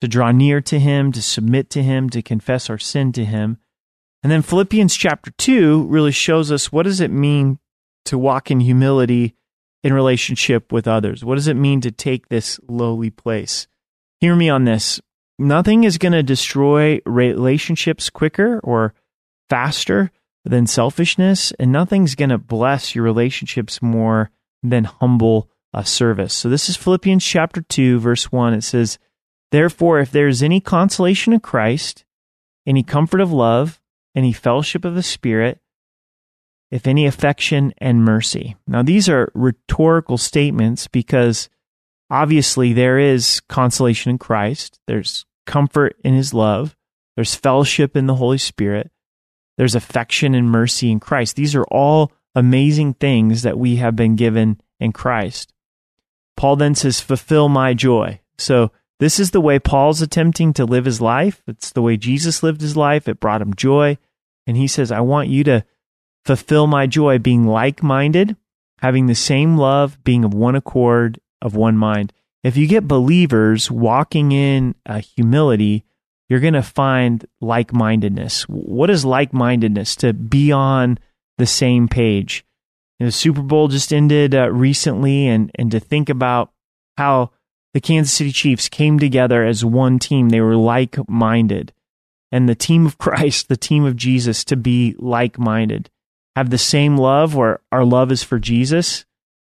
to 0.00 0.08
draw 0.08 0.32
near 0.32 0.60
to 0.62 0.78
Him, 0.78 1.12
to 1.12 1.22
submit 1.22 1.70
to 1.70 1.82
Him, 1.82 2.10
to 2.10 2.22
confess 2.22 2.68
our 2.68 2.78
sin 2.78 3.12
to 3.12 3.24
Him. 3.24 3.58
And 4.22 4.30
then 4.30 4.42
Philippians 4.42 4.94
chapter 4.94 5.30
2 5.30 5.84
really 5.84 6.12
shows 6.12 6.52
us 6.52 6.72
what 6.72 6.82
does 6.82 7.00
it 7.00 7.10
mean 7.10 7.58
to 8.06 8.18
walk 8.18 8.50
in 8.50 8.60
humility 8.60 9.34
in 9.82 9.92
relationship 9.92 10.72
with 10.72 10.88
others? 10.88 11.24
What 11.24 11.36
does 11.36 11.48
it 11.48 11.54
mean 11.54 11.80
to 11.82 11.90
take 11.90 12.28
this 12.28 12.58
lowly 12.68 13.10
place? 13.10 13.66
Hear 14.20 14.34
me 14.34 14.48
on 14.48 14.64
this. 14.64 15.00
Nothing 15.38 15.84
is 15.84 15.98
going 15.98 16.12
to 16.12 16.22
destroy 16.22 17.00
relationships 17.04 18.08
quicker 18.08 18.58
or 18.64 18.94
faster 19.50 20.10
than 20.44 20.66
selfishness, 20.66 21.52
and 21.58 21.70
nothing's 21.70 22.14
going 22.14 22.30
to 22.30 22.38
bless 22.38 22.94
your 22.94 23.04
relationships 23.04 23.82
more 23.82 24.30
than 24.62 24.84
humble 24.84 25.50
uh, 25.74 25.82
service. 25.82 26.32
So 26.32 26.48
this 26.48 26.68
is 26.68 26.76
Philippians 26.76 27.24
chapter 27.24 27.60
2, 27.60 27.98
verse 27.98 28.32
1. 28.32 28.54
It 28.54 28.62
says, 28.62 28.98
Therefore, 29.52 30.00
if 30.00 30.10
there 30.10 30.28
is 30.28 30.42
any 30.42 30.60
consolation 30.60 31.32
in 31.32 31.40
Christ, 31.40 32.04
any 32.66 32.82
comfort 32.82 33.20
of 33.20 33.32
love, 33.32 33.80
any 34.14 34.32
fellowship 34.32 34.84
of 34.84 34.94
the 34.94 35.02
Spirit, 35.02 35.60
if 36.70 36.86
any 36.86 37.06
affection 37.06 37.72
and 37.78 38.04
mercy. 38.04 38.56
Now, 38.66 38.82
these 38.82 39.08
are 39.08 39.30
rhetorical 39.34 40.18
statements 40.18 40.88
because 40.88 41.48
obviously 42.10 42.72
there 42.72 42.98
is 42.98 43.40
consolation 43.48 44.10
in 44.10 44.18
Christ, 44.18 44.80
there's 44.86 45.24
comfort 45.46 45.96
in 46.04 46.14
His 46.14 46.34
love, 46.34 46.76
there's 47.14 47.34
fellowship 47.34 47.96
in 47.96 48.06
the 48.06 48.16
Holy 48.16 48.38
Spirit, 48.38 48.90
there's 49.56 49.74
affection 49.74 50.34
and 50.34 50.50
mercy 50.50 50.90
in 50.90 51.00
Christ. 51.00 51.36
These 51.36 51.54
are 51.54 51.64
all 51.64 52.12
amazing 52.34 52.94
things 52.94 53.42
that 53.42 53.58
we 53.58 53.76
have 53.76 53.96
been 53.96 54.16
given 54.16 54.60
in 54.78 54.92
Christ. 54.92 55.52
Paul 56.36 56.56
then 56.56 56.74
says, 56.74 57.00
Fulfill 57.00 57.48
my 57.48 57.74
joy. 57.74 58.20
So, 58.38 58.70
this 58.98 59.20
is 59.20 59.30
the 59.30 59.40
way 59.42 59.58
Paul's 59.58 60.00
attempting 60.00 60.54
to 60.54 60.64
live 60.64 60.86
his 60.86 61.02
life. 61.02 61.42
It's 61.46 61.70
the 61.70 61.82
way 61.82 61.98
Jesus 61.98 62.42
lived 62.42 62.62
his 62.62 62.78
life. 62.78 63.08
It 63.08 63.20
brought 63.20 63.42
him 63.42 63.54
joy. 63.54 63.98
And 64.46 64.56
he 64.56 64.66
says, 64.66 64.90
I 64.90 65.00
want 65.00 65.28
you 65.28 65.44
to 65.44 65.64
fulfill 66.26 66.66
my 66.66 66.86
joy, 66.86 67.18
being 67.18 67.46
like 67.46 67.82
minded, 67.82 68.36
having 68.80 69.06
the 69.06 69.14
same 69.14 69.56
love, 69.56 70.02
being 70.04 70.24
of 70.24 70.34
one 70.34 70.56
accord, 70.56 71.20
of 71.40 71.54
one 71.54 71.76
mind. 71.76 72.12
If 72.42 72.56
you 72.56 72.66
get 72.66 72.88
believers 72.88 73.70
walking 73.70 74.32
in 74.32 74.74
humility, 75.14 75.84
you're 76.28 76.40
going 76.40 76.54
to 76.54 76.62
find 76.62 77.24
like 77.40 77.72
mindedness. 77.72 78.42
What 78.48 78.90
is 78.90 79.04
like 79.04 79.32
mindedness? 79.32 79.96
To 79.96 80.12
be 80.12 80.50
on 80.50 80.98
the 81.38 81.46
same 81.46 81.88
page. 81.88 82.44
the 82.98 83.12
Super 83.12 83.42
Bowl 83.42 83.68
just 83.68 83.92
ended 83.92 84.34
uh, 84.34 84.50
recently, 84.50 85.28
and, 85.28 85.50
and 85.54 85.70
to 85.70 85.78
think 85.78 86.08
about 86.08 86.50
how 86.96 87.30
the 87.74 87.80
Kansas 87.80 88.14
City 88.14 88.32
Chiefs 88.32 88.68
came 88.68 88.98
together 88.98 89.44
as 89.44 89.64
one 89.64 89.98
team, 89.98 90.30
they 90.30 90.40
were 90.40 90.56
like 90.56 90.96
minded. 91.08 91.72
And 92.32 92.48
the 92.48 92.54
team 92.54 92.86
of 92.86 92.98
Christ, 92.98 93.48
the 93.48 93.56
team 93.56 93.84
of 93.84 93.96
Jesus, 93.96 94.44
to 94.46 94.56
be 94.56 94.96
like 94.98 95.38
minded, 95.38 95.90
have 96.36 96.50
the 96.50 96.58
same 96.58 96.98
love, 96.98 97.34
where 97.34 97.60
our 97.72 97.84
love 97.84 98.12
is 98.12 98.22
for 98.22 98.38
Jesus. 98.38 99.06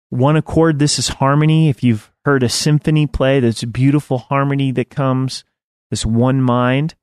One 0.10 0.38
accord, 0.38 0.80
this 0.80 0.98
is 0.98 1.10
harmony. 1.10 1.70
If 1.70 1.84
you've 1.84 2.12
heard 2.24 2.42
a 2.42 2.50
symphony 2.50 3.06
play, 3.06 3.40
there's 3.40 3.64
beautiful 3.66 4.18
harmony 4.18 4.72
that 4.72 4.90
comes 4.90 5.44
this 5.92 6.06
one 6.06 6.42
mind. 6.42 6.96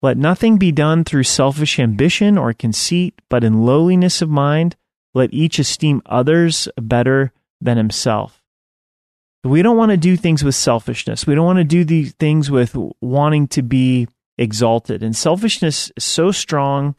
Let 0.00 0.16
nothing 0.16 0.56
be 0.56 0.72
done 0.72 1.04
through 1.04 1.24
selfish 1.24 1.78
ambition 1.78 2.38
or 2.38 2.52
conceit, 2.54 3.20
but 3.28 3.44
in 3.44 3.64
lowliness 3.64 4.22
of 4.22 4.30
mind, 4.30 4.74
let 5.12 5.32
each 5.32 5.58
esteem 5.58 6.02
others 6.06 6.68
better 6.80 7.32
than 7.60 7.76
himself. 7.76 8.42
We 9.44 9.60
don't 9.60 9.76
want 9.76 9.90
to 9.90 9.98
do 9.98 10.16
things 10.16 10.42
with 10.42 10.54
selfishness. 10.54 11.26
We 11.26 11.34
don't 11.34 11.44
want 11.44 11.58
to 11.58 11.64
do 11.64 11.84
these 11.84 12.12
things 12.12 12.50
with 12.50 12.74
wanting 13.02 13.48
to 13.48 13.62
be 13.62 14.08
exalted. 14.38 15.02
And 15.02 15.14
selfishness 15.14 15.92
is 15.94 16.04
so 16.04 16.30
strong. 16.30 16.94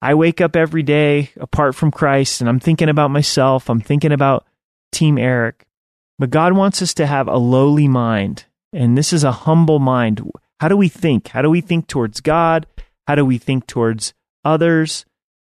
I 0.00 0.14
wake 0.14 0.40
up 0.40 0.54
every 0.54 0.82
day 0.82 1.30
apart 1.40 1.74
from 1.74 1.90
Christ 1.90 2.40
and 2.40 2.48
I'm 2.48 2.60
thinking 2.60 2.88
about 2.88 3.10
myself. 3.10 3.68
I'm 3.68 3.80
thinking 3.80 4.12
about 4.12 4.46
Team 4.92 5.18
Eric. 5.18 5.66
But 6.18 6.30
God 6.30 6.52
wants 6.52 6.82
us 6.82 6.94
to 6.94 7.06
have 7.06 7.28
a 7.28 7.36
lowly 7.36 7.88
mind. 7.88 8.44
And 8.72 8.98
this 8.98 9.12
is 9.12 9.24
a 9.24 9.32
humble 9.32 9.78
mind. 9.78 10.20
How 10.60 10.68
do 10.68 10.76
we 10.76 10.88
think? 10.88 11.28
How 11.28 11.42
do 11.42 11.50
we 11.50 11.60
think 11.60 11.86
towards 11.86 12.20
God? 12.20 12.66
How 13.06 13.14
do 13.14 13.24
we 13.24 13.38
think 13.38 13.66
towards 13.66 14.14
others? 14.44 15.04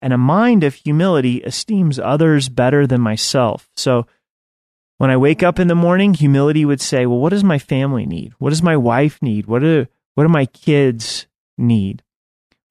And 0.01 0.13
a 0.13 0.17
mind 0.17 0.63
of 0.63 0.75
humility 0.75 1.37
esteems 1.37 1.99
others 1.99 2.49
better 2.49 2.85
than 2.85 3.01
myself. 3.01 3.69
So 3.75 4.05
when 4.97 5.09
I 5.09 5.17
wake 5.17 5.43
up 5.43 5.59
in 5.59 5.67
the 5.67 5.75
morning, 5.75 6.13
humility 6.13 6.65
would 6.65 6.81
say, 6.81 7.05
well, 7.05 7.19
what 7.19 7.29
does 7.29 7.43
my 7.43 7.59
family 7.59 8.05
need? 8.05 8.33
What 8.37 8.51
does 8.51 8.63
my 8.63 8.77
wife 8.77 9.21
need? 9.21 9.45
What 9.45 9.59
do, 9.59 9.87
what 10.13 10.23
do 10.23 10.29
my 10.29 10.45
kids 10.45 11.27
need? 11.57 12.03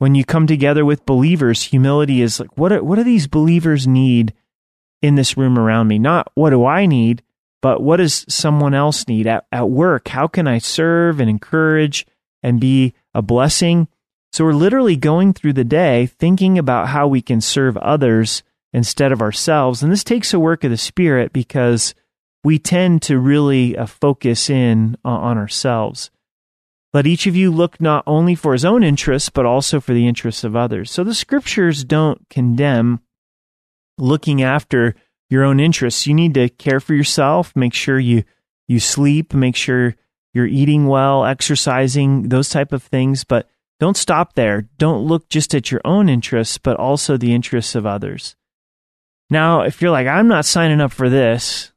When 0.05 0.15
you 0.15 0.25
come 0.27 0.47
together 0.47 0.85
with 0.85 1.07
believers, 1.07 1.63
humility 1.63 2.21
is 2.21 2.39
like, 2.39 2.59
what, 2.59 2.73
are, 2.73 2.85
what 2.85 2.97
do 2.97 3.05
these 3.05 3.27
believers 3.27 3.87
need 3.87 4.35
in 5.01 5.15
this 5.15 5.35
room 5.35 5.59
around 5.59 5.89
me? 5.89 5.99
Not 5.99 6.31
what 6.35 6.51
do 6.51 6.67
I 6.67 6.85
need, 6.85 7.23
but 7.63 7.83
what 7.83 7.97
does 7.97 8.27
someone 8.29 8.75
else 8.75 9.09
need 9.09 9.27
at, 9.27 9.47
at 9.51 9.71
work? 9.71 10.09
How 10.09 10.27
can 10.27 10.47
I 10.47 10.59
serve 10.59 11.21
and 11.21 11.31
encourage 11.31 12.07
and 12.45 12.61
be 12.61 12.95
a 13.15 13.23
blessing. 13.23 13.89
So 14.33 14.45
we're 14.45 14.53
literally 14.53 14.97
going 14.97 15.33
through 15.33 15.55
the 15.55 15.65
day 15.65 16.07
thinking 16.07 16.59
about 16.59 16.89
how 16.89 17.09
we 17.09 17.23
can 17.23 17.41
serve 17.41 17.77
others 17.79 18.43
instead 18.73 19.11
of 19.11 19.23
ourselves. 19.23 19.83
And 19.83 19.91
this 19.91 20.05
takes 20.05 20.35
a 20.35 20.39
work 20.39 20.63
of 20.63 20.71
the 20.71 20.77
Spirit 20.77 21.33
because 21.33 21.95
we 22.45 22.59
tend 22.59 23.01
to 23.03 23.19
really 23.19 23.77
uh, 23.79 23.87
focus 23.87 24.51
in 24.51 24.97
uh, 25.05 25.09
on 25.09 25.39
ourselves. 25.39 26.11
Let 26.95 27.09
each 27.09 27.27
of 27.27 27.35
you 27.35 27.51
look 27.51 27.81
not 27.81 28.05
only 28.07 28.37
for 28.37 28.53
his 28.53 28.65
own 28.65 28.85
interests, 28.85 29.29
but 29.29 29.45
also 29.45 29.81
for 29.81 29.93
the 29.93 30.07
interests 30.07 30.45
of 30.45 30.55
others. 30.55 30.93
So 30.93 31.03
the 31.03 31.13
scriptures 31.13 31.83
don't 31.83 32.27
condemn 32.31 33.01
looking 33.99 34.43
after 34.43 34.95
your 35.29 35.43
own 35.43 35.59
interests. 35.59 36.07
You 36.07 36.15
need 36.15 36.35
to 36.35 36.49
care 36.49 36.79
for 36.79 36.95
yourself, 36.95 37.55
make 37.57 37.75
sure 37.75 37.99
you, 37.99 38.23
you 38.69 38.79
sleep, 38.79 39.35
make 39.35 39.57
sure 39.57 39.97
you're 40.33 40.47
eating 40.47 40.87
well, 40.87 41.25
exercising, 41.25 42.29
those 42.29 42.49
type 42.49 42.73
of 42.73 42.85
things, 42.85 43.25
but 43.25 43.49
don't 43.81 43.97
stop 43.97 44.35
there. 44.35 44.69
Don't 44.79 45.05
look 45.05 45.29
just 45.29 45.53
at 45.53 45.73
your 45.73 45.81
own 45.85 46.09
interests, 46.09 46.59
but 46.59 46.77
also 46.77 47.17
the 47.17 47.35
interests 47.35 47.75
of 47.75 47.87
others. 47.87 48.37
Now, 49.31 49.63
if 49.63 49.83
you're 49.83 49.91
like, 49.91 50.07
I'm 50.07 50.29
not 50.29 50.45
signing 50.45 50.81
up 50.81 50.93
for 50.93 51.09
this, 51.09 51.73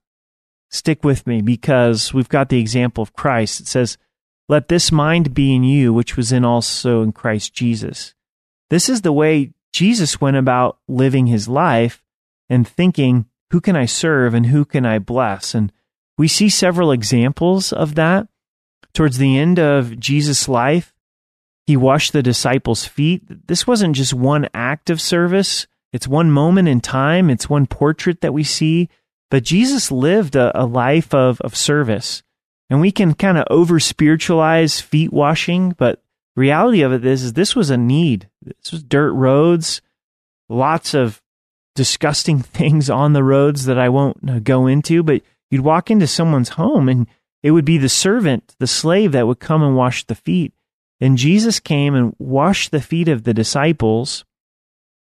stick 0.70 1.04
with 1.04 1.26
me 1.26 1.42
because 1.42 2.14
we've 2.14 2.30
got 2.30 2.50
the 2.50 2.60
example 2.60 3.02
of 3.02 3.14
Christ. 3.14 3.62
It 3.62 3.68
says, 3.68 3.98
Let 4.50 4.70
this 4.70 4.92
mind 4.92 5.34
be 5.34 5.54
in 5.54 5.64
you, 5.64 5.94
which 5.94 6.16
was 6.16 6.32
in 6.32 6.46
also 6.46 7.02
in 7.02 7.12
Christ 7.12 7.54
Jesus. 7.54 8.14
This 8.70 8.88
is 8.88 9.02
the 9.02 9.12
way 9.12 9.54
Jesus 9.74 10.22
went 10.22 10.38
about 10.38 10.80
living 10.88 11.28
his 11.28 11.48
life 11.48 12.04
and 12.50 12.68
thinking, 12.68 13.26
Who 13.52 13.60
can 13.60 13.76
I 13.76 13.86
serve 13.86 14.34
and 14.34 14.48
who 14.48 14.64
can 14.64 14.86
I 14.86 15.00
bless? 15.00 15.54
And 15.54 15.72
we 16.18 16.28
see 16.28 16.50
several 16.50 16.92
examples 16.92 17.74
of 17.74 17.96
that. 17.96 18.28
Towards 18.94 19.18
the 19.18 19.38
end 19.38 19.60
of 19.60 20.00
Jesus' 20.00 20.48
life, 20.48 20.94
he 21.66 21.78
washed 21.78 22.14
the 22.14 22.24
disciples' 22.24 22.86
feet. 22.86 23.48
This 23.48 23.68
wasn't 23.68 23.96
just 23.96 24.14
one 24.14 24.48
act 24.54 24.90
of 24.90 25.02
service, 25.02 25.68
it's 25.94 26.08
one 26.08 26.32
moment 26.32 26.68
in 26.68 26.82
time, 26.82 27.30
it's 27.30 27.50
one 27.50 27.68
portrait 27.68 28.22
that 28.22 28.34
we 28.34 28.44
see. 28.44 28.90
But 29.30 29.44
Jesus 29.44 29.92
lived 29.92 30.36
a, 30.36 30.58
a 30.60 30.66
life 30.66 31.14
of, 31.14 31.42
of 31.42 31.56
service. 31.56 32.24
And 32.70 32.82
we 32.82 32.92
can 32.92 33.14
kind 33.14 33.38
of 33.38 33.46
over 33.50 33.80
spiritualize 33.80 34.82
feet 34.82 35.14
washing, 35.14 35.74
but 35.78 36.02
reality 36.36 36.82
of 36.82 36.92
it 36.92 37.06
is, 37.06 37.24
is 37.24 37.34
this 37.34 37.56
was 37.56 37.70
a 37.70 37.78
need. 37.78 38.30
This 38.42 38.72
was 38.72 38.84
dirt 38.84 39.14
roads, 39.14 39.82
lots 40.50 40.94
of 40.94 41.22
disgusting 41.76 42.40
things 42.42 42.90
on 42.90 43.14
the 43.14 43.24
roads 43.24 43.66
that 43.66 43.80
I 43.80 43.90
won't 43.90 44.30
uh, 44.30 44.40
go 44.40 44.68
into, 44.68 45.04
but 45.04 45.22
you'd 45.50 45.62
walk 45.62 45.90
into 45.90 46.08
someone's 46.08 46.50
home 46.50 46.90
and 46.90 47.08
it 47.44 47.52
would 47.52 47.66
be 47.66 47.78
the 47.78 47.90
servant, 47.90 48.56
the 48.60 48.68
slave 48.68 49.14
that 49.14 49.28
would 49.28 49.40
come 49.40 49.64
and 49.64 49.76
wash 49.76 50.04
the 50.04 50.16
feet. 50.16 50.54
And 51.00 51.18
Jesus 51.18 51.60
came 51.60 51.94
and 51.94 52.16
washed 52.18 52.72
the 52.72 52.82
feet 52.82 53.08
of 53.08 53.24
the 53.24 53.34
disciples. 53.34 54.26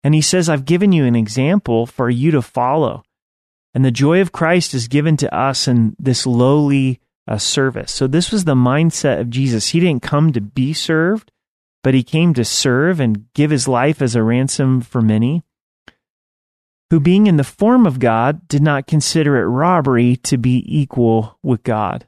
And 0.03 0.15
he 0.15 0.21
says, 0.21 0.49
I've 0.49 0.65
given 0.65 0.93
you 0.93 1.05
an 1.05 1.15
example 1.15 1.87
for 1.87 2.11
you 2.11 2.31
to 2.33 2.43
follow. 2.43 3.05
And 3.73 3.85
the 3.85 3.91
joy 3.91 4.21
of 4.21 4.33
Christ 4.33 4.75
is 4.75 4.89
given 4.89 5.17
to 5.19 5.35
us 5.35 5.67
in 5.67 5.97
this 5.99 6.27
lowly 6.27 7.01
uh, 7.27 7.39
service. 7.39 7.93
So 7.93 8.07
this 8.07 8.31
was 8.31 8.45
the 8.45 8.55
mindset 8.55 9.21
of 9.21 9.31
Jesus. 9.31 9.69
He 9.69 9.81
didn't 9.81 10.03
come 10.03 10.33
to 10.33 10.41
be 10.41 10.73
served, 10.73 11.33
but 11.83 11.95
he 11.95 12.03
came 12.03 12.35
to 12.35 12.45
serve 12.45 13.01
and 13.01 13.33
give 13.35 13.51
his 13.51 13.69
life 13.69 14.03
as 14.03 14.15
a 14.15 14.23
ransom 14.23 14.81
for 14.81 15.01
many. 15.01 15.43
Who, 16.91 17.01
being 17.01 17.27
in 17.27 17.37
the 17.37 17.45
form 17.45 17.87
of 17.87 17.99
God, 17.99 18.47
did 18.47 18.63
not 18.63 18.87
consider 18.87 19.37
it 19.39 19.47
robbery 19.47 20.17
to 20.17 20.37
be 20.37 20.65
equal 20.67 21.39
with 21.43 21.63
God. 21.63 22.07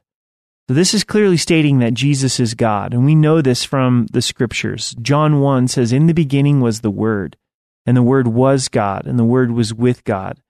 So 0.67 0.73
this 0.73 0.93
is 0.93 1.03
clearly 1.03 1.37
stating 1.37 1.79
that 1.79 1.93
Jesus 1.93 2.39
is 2.39 2.53
God, 2.53 2.93
and 2.93 3.05
we 3.05 3.15
know 3.15 3.41
this 3.41 3.63
from 3.63 4.07
the 4.11 4.21
scriptures. 4.21 4.95
John 5.01 5.39
1 5.39 5.69
says, 5.69 5.93
In 5.93 6.07
the 6.07 6.13
beginning 6.13 6.59
was 6.59 6.81
the 6.81 6.91
Word, 6.91 7.37
and 7.85 7.95
the 7.95 8.03
Word 8.03 8.27
was 8.27 8.67
God, 8.67 9.07
and 9.07 9.17
the 9.17 9.23
Word 9.23 9.51
was 9.51 9.73
with 9.73 10.03
God. 10.03 10.41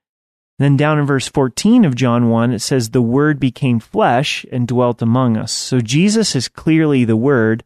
Then 0.58 0.76
down 0.76 0.98
in 0.98 1.06
verse 1.06 1.28
14 1.28 1.84
of 1.84 1.94
John 1.94 2.30
1, 2.30 2.52
it 2.52 2.60
says, 2.60 2.90
The 2.90 3.02
Word 3.02 3.38
became 3.38 3.78
flesh 3.78 4.44
and 4.50 4.66
dwelt 4.66 5.00
among 5.00 5.36
us. 5.36 5.52
So 5.52 5.80
Jesus 5.80 6.34
is 6.34 6.48
clearly 6.48 7.04
the 7.04 7.16
Word, 7.16 7.62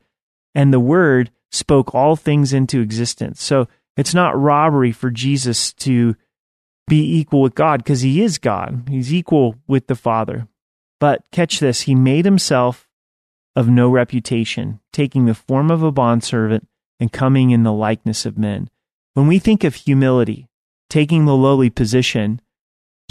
and 0.55 0.73
the 0.73 0.81
Word 0.81 1.31
spoke 1.51 1.95
all 1.95 2.17
things 2.17 2.53
into 2.53 2.81
existence. 2.81 3.43
So 3.43 3.67
it's 3.97 4.15
not 4.15 4.39
robbery 4.39 4.93
for 4.93 5.11
Jesus 5.11 5.73
to 5.75 6.17
be 6.87 7.19
equal 7.19 7.43
with 7.43 7.55
God 7.55 7.79
because 7.79 8.01
he 8.01 8.23
is 8.23 8.39
God. 8.39 8.89
He's 8.89 9.13
equal 9.15 9.57
with 9.67 9.87
the 9.87 9.95
Father. 9.95 10.49
But 11.01 11.25
catch 11.33 11.61
this, 11.61 11.83
he 11.83 11.95
made 11.95 12.25
himself 12.25 12.89
of 13.57 13.69
no 13.69 13.89
reputation, 13.89 14.81
taking 14.93 15.27
the 15.27 15.35
form 15.35 15.71
of 15.71 15.83
a 15.83 15.93
bondservant 15.93 16.69
and 17.01 17.13
coming 17.13 17.51
in 17.51 17.63
the 17.63 17.73
likeness 17.73 18.25
of 18.25 18.39
men. 18.39 18.69
When 19.15 19.27
we 19.27 19.39
think 19.39 19.65
of 19.65 19.75
humility, 19.75 20.49
taking 20.89 21.25
the 21.25 21.37
lowly 21.37 21.71
position, 21.71 22.41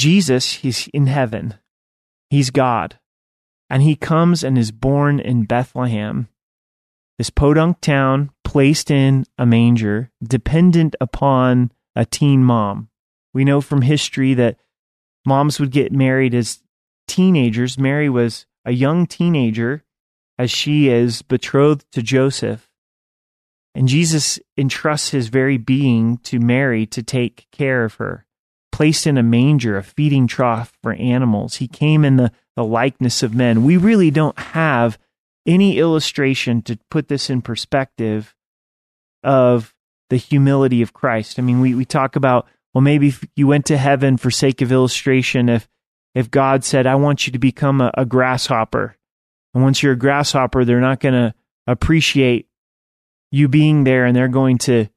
Jesus, 0.01 0.53
he's 0.53 0.87
in 0.95 1.05
heaven. 1.05 1.53
He's 2.31 2.49
God. 2.49 2.97
And 3.69 3.83
he 3.83 3.95
comes 3.95 4.43
and 4.43 4.57
is 4.57 4.71
born 4.71 5.19
in 5.19 5.43
Bethlehem, 5.43 6.27
this 7.19 7.29
podunk 7.29 7.81
town 7.81 8.31
placed 8.43 8.89
in 8.89 9.25
a 9.37 9.45
manger, 9.45 10.09
dependent 10.23 10.95
upon 10.99 11.71
a 11.95 12.03
teen 12.03 12.43
mom. 12.43 12.89
We 13.31 13.45
know 13.45 13.61
from 13.61 13.83
history 13.83 14.33
that 14.33 14.57
moms 15.23 15.59
would 15.59 15.69
get 15.69 15.91
married 15.91 16.33
as 16.33 16.63
teenagers. 17.07 17.77
Mary 17.77 18.09
was 18.09 18.47
a 18.65 18.71
young 18.71 19.05
teenager 19.05 19.83
as 20.39 20.49
she 20.49 20.89
is 20.89 21.21
betrothed 21.21 21.85
to 21.91 22.01
Joseph. 22.01 22.67
And 23.75 23.87
Jesus 23.87 24.39
entrusts 24.57 25.09
his 25.09 25.27
very 25.27 25.59
being 25.59 26.17
to 26.23 26.39
Mary 26.39 26.87
to 26.87 27.03
take 27.03 27.45
care 27.51 27.83
of 27.83 27.93
her. 27.95 28.25
Placed 28.81 29.05
in 29.05 29.15
a 29.19 29.21
manger, 29.21 29.77
a 29.77 29.83
feeding 29.83 30.25
trough 30.25 30.75
for 30.81 30.93
animals. 30.93 31.57
He 31.57 31.67
came 31.67 32.03
in 32.03 32.15
the, 32.15 32.31
the 32.55 32.63
likeness 32.63 33.21
of 33.21 33.35
men. 33.35 33.63
We 33.63 33.77
really 33.77 34.09
don't 34.09 34.39
have 34.39 34.97
any 35.45 35.77
illustration 35.77 36.63
to 36.63 36.79
put 36.89 37.07
this 37.07 37.29
in 37.29 37.43
perspective 37.43 38.35
of 39.23 39.75
the 40.09 40.17
humility 40.17 40.81
of 40.81 40.93
Christ. 40.93 41.37
I 41.37 41.43
mean, 41.43 41.61
we, 41.61 41.75
we 41.75 41.85
talk 41.85 42.15
about, 42.15 42.47
well, 42.73 42.81
maybe 42.81 43.13
you 43.35 43.45
went 43.45 43.67
to 43.67 43.77
heaven 43.77 44.17
for 44.17 44.31
sake 44.31 44.63
of 44.63 44.71
illustration, 44.71 45.47
if 45.47 45.69
if 46.15 46.31
God 46.31 46.63
said, 46.63 46.87
I 46.87 46.95
want 46.95 47.27
you 47.27 47.33
to 47.33 47.39
become 47.39 47.81
a, 47.81 47.91
a 47.95 48.03
grasshopper. 48.03 48.97
And 49.53 49.61
once 49.61 49.83
you're 49.83 49.93
a 49.93 49.95
grasshopper, 49.95 50.65
they're 50.65 50.81
not 50.81 50.99
going 50.99 51.13
to 51.13 51.35
appreciate 51.67 52.47
you 53.31 53.47
being 53.47 53.83
there 53.83 54.05
and 54.05 54.15
they're 54.15 54.27
going 54.27 54.57
to 54.57 54.87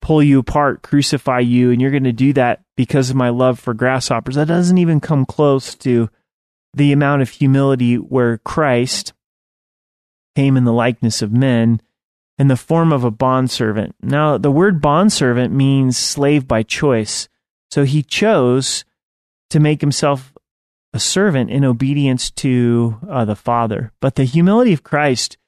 pull 0.00 0.22
you 0.22 0.38
apart, 0.38 0.82
crucify 0.82 1.40
you, 1.40 1.72
and 1.72 1.82
you're 1.82 1.90
going 1.90 2.04
to 2.04 2.12
do 2.12 2.32
that 2.34 2.62
because 2.76 3.10
of 3.10 3.16
my 3.16 3.30
love 3.30 3.58
for 3.58 3.74
grasshoppers. 3.74 4.34
That 4.34 4.48
doesn't 4.48 4.78
even 4.78 5.00
come 5.00 5.24
close 5.24 5.74
to 5.76 6.10
the 6.74 6.92
amount 6.92 7.22
of 7.22 7.30
humility 7.30 7.96
where 7.96 8.38
Christ 8.38 9.12
came 10.34 10.56
in 10.56 10.64
the 10.64 10.72
likeness 10.72 11.22
of 11.22 11.32
men 11.32 11.80
in 12.38 12.48
the 12.48 12.56
form 12.56 12.92
of 12.92 13.02
a 13.02 13.10
bondservant. 13.10 13.94
Now, 14.02 14.36
the 14.36 14.50
word 14.50 14.82
bondservant 14.82 15.54
means 15.54 15.96
slave 15.96 16.46
by 16.46 16.62
choice. 16.62 17.28
So 17.70 17.84
he 17.84 18.02
chose 18.02 18.84
to 19.50 19.58
make 19.58 19.80
himself 19.80 20.34
a 20.92 20.98
servant 20.98 21.50
in 21.50 21.64
obedience 21.64 22.30
to 22.32 22.98
uh, 23.08 23.24
the 23.24 23.36
Father. 23.36 23.92
But 24.00 24.16
the 24.16 24.24
humility 24.24 24.72
of 24.72 24.82
Christ 24.82 25.38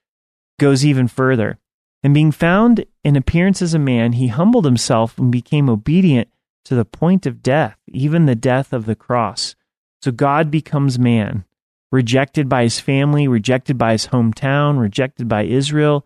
goes 0.59 0.85
even 0.85 1.09
further. 1.09 1.59
And 2.03 2.15
being 2.15 2.33
found 2.33 2.85
in 3.05 3.17
appearance 3.17 3.61
as 3.61 3.75
a 3.75 3.79
man, 3.79 4.13
he 4.13 4.29
humbled 4.29 4.65
himself 4.65 5.19
and 5.19 5.31
became 5.33 5.69
obedient 5.69 6.29
to 6.69 6.75
the 6.75 6.85
point 6.85 7.25
of 7.25 7.43
death, 7.43 7.79
even 7.87 8.27
the 8.27 8.35
death 8.35 8.75
of 8.75 8.85
the 8.85 8.95
cross. 8.95 9.57
So 10.03 10.13
God 10.13 10.51
becomes 10.51 10.99
man, 10.99 11.47
rejected 11.91 12.47
by 12.47 12.65
his 12.65 12.79
family, 12.79 13.27
rejected 13.27 13.79
by 13.79 13.93
his 13.93 14.09
hometown, 14.09 14.79
rejected 14.79 15.29
by 15.29 15.45
Israel. 15.45 16.05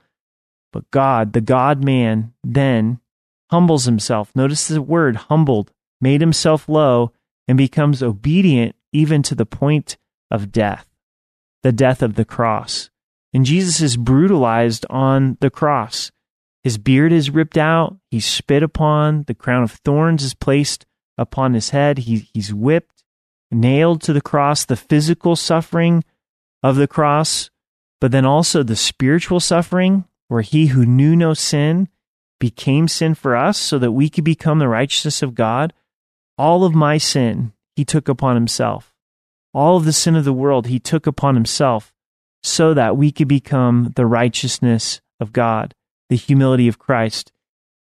But 0.72 0.88
God, 0.92 1.32
the 1.32 1.40
God 1.40 1.82
man, 1.82 2.32
then 2.44 3.00
humbles 3.50 3.86
himself. 3.86 4.30
Notice 4.36 4.68
the 4.68 4.80
word 4.80 5.16
humbled, 5.16 5.72
made 6.00 6.20
himself 6.20 6.68
low, 6.68 7.10
and 7.48 7.58
becomes 7.58 8.00
obedient 8.00 8.76
even 8.92 9.20
to 9.24 9.34
the 9.34 9.44
point 9.44 9.96
of 10.30 10.52
death, 10.52 10.86
the 11.64 11.72
death 11.72 12.02
of 12.02 12.14
the 12.14 12.24
cross. 12.24 12.88
And 13.34 13.44
Jesus 13.44 13.80
is 13.80 13.96
brutalized 13.96 14.86
on 14.88 15.38
the 15.40 15.50
cross. 15.50 16.12
His 16.64 16.78
beard 16.78 17.12
is 17.12 17.30
ripped 17.30 17.58
out, 17.58 17.96
he's 18.10 18.24
spit 18.24 18.62
upon, 18.62 19.24
the 19.24 19.34
crown 19.34 19.62
of 19.62 19.72
thorns 19.72 20.22
is 20.22 20.34
placed 20.34 20.86
upon 21.18 21.54
his 21.54 21.70
head, 21.70 21.98
he, 21.98 22.28
he's 22.32 22.54
whipped, 22.54 23.02
nailed 23.50 24.00
to 24.02 24.12
the 24.12 24.20
cross, 24.20 24.64
the 24.64 24.76
physical 24.76 25.34
suffering 25.34 26.04
of 26.62 26.76
the 26.76 26.86
cross, 26.86 27.50
but 28.00 28.12
then 28.12 28.24
also 28.24 28.62
the 28.62 28.76
spiritual 28.76 29.40
suffering, 29.40 30.04
where 30.28 30.42
he 30.42 30.66
who 30.66 30.86
knew 30.86 31.14
no 31.16 31.34
sin 31.34 31.88
became 32.38 32.88
sin 32.88 33.14
for 33.14 33.36
us 33.36 33.58
so 33.58 33.78
that 33.78 33.92
we 33.92 34.08
could 34.08 34.24
become 34.24 34.58
the 34.58 34.68
righteousness 34.68 35.22
of 35.22 35.34
God. 35.34 35.72
All 36.38 36.64
of 36.64 36.74
my 36.74 36.98
sin 36.98 37.52
he 37.76 37.84
took 37.84 38.08
upon 38.08 38.34
himself. 38.34 38.92
All 39.54 39.76
of 39.76 39.84
the 39.84 39.92
sin 39.92 40.16
of 40.16 40.24
the 40.24 40.32
world 40.32 40.66
he 40.66 40.80
took 40.80 41.06
upon 41.06 41.34
himself 41.34 41.92
so 42.42 42.74
that 42.74 42.96
we 42.96 43.12
could 43.12 43.28
become 43.28 43.92
the 43.94 44.06
righteousness 44.06 45.00
of 45.20 45.32
God, 45.32 45.74
the 46.12 46.16
humility 46.16 46.68
of 46.68 46.78
Christ. 46.78 47.32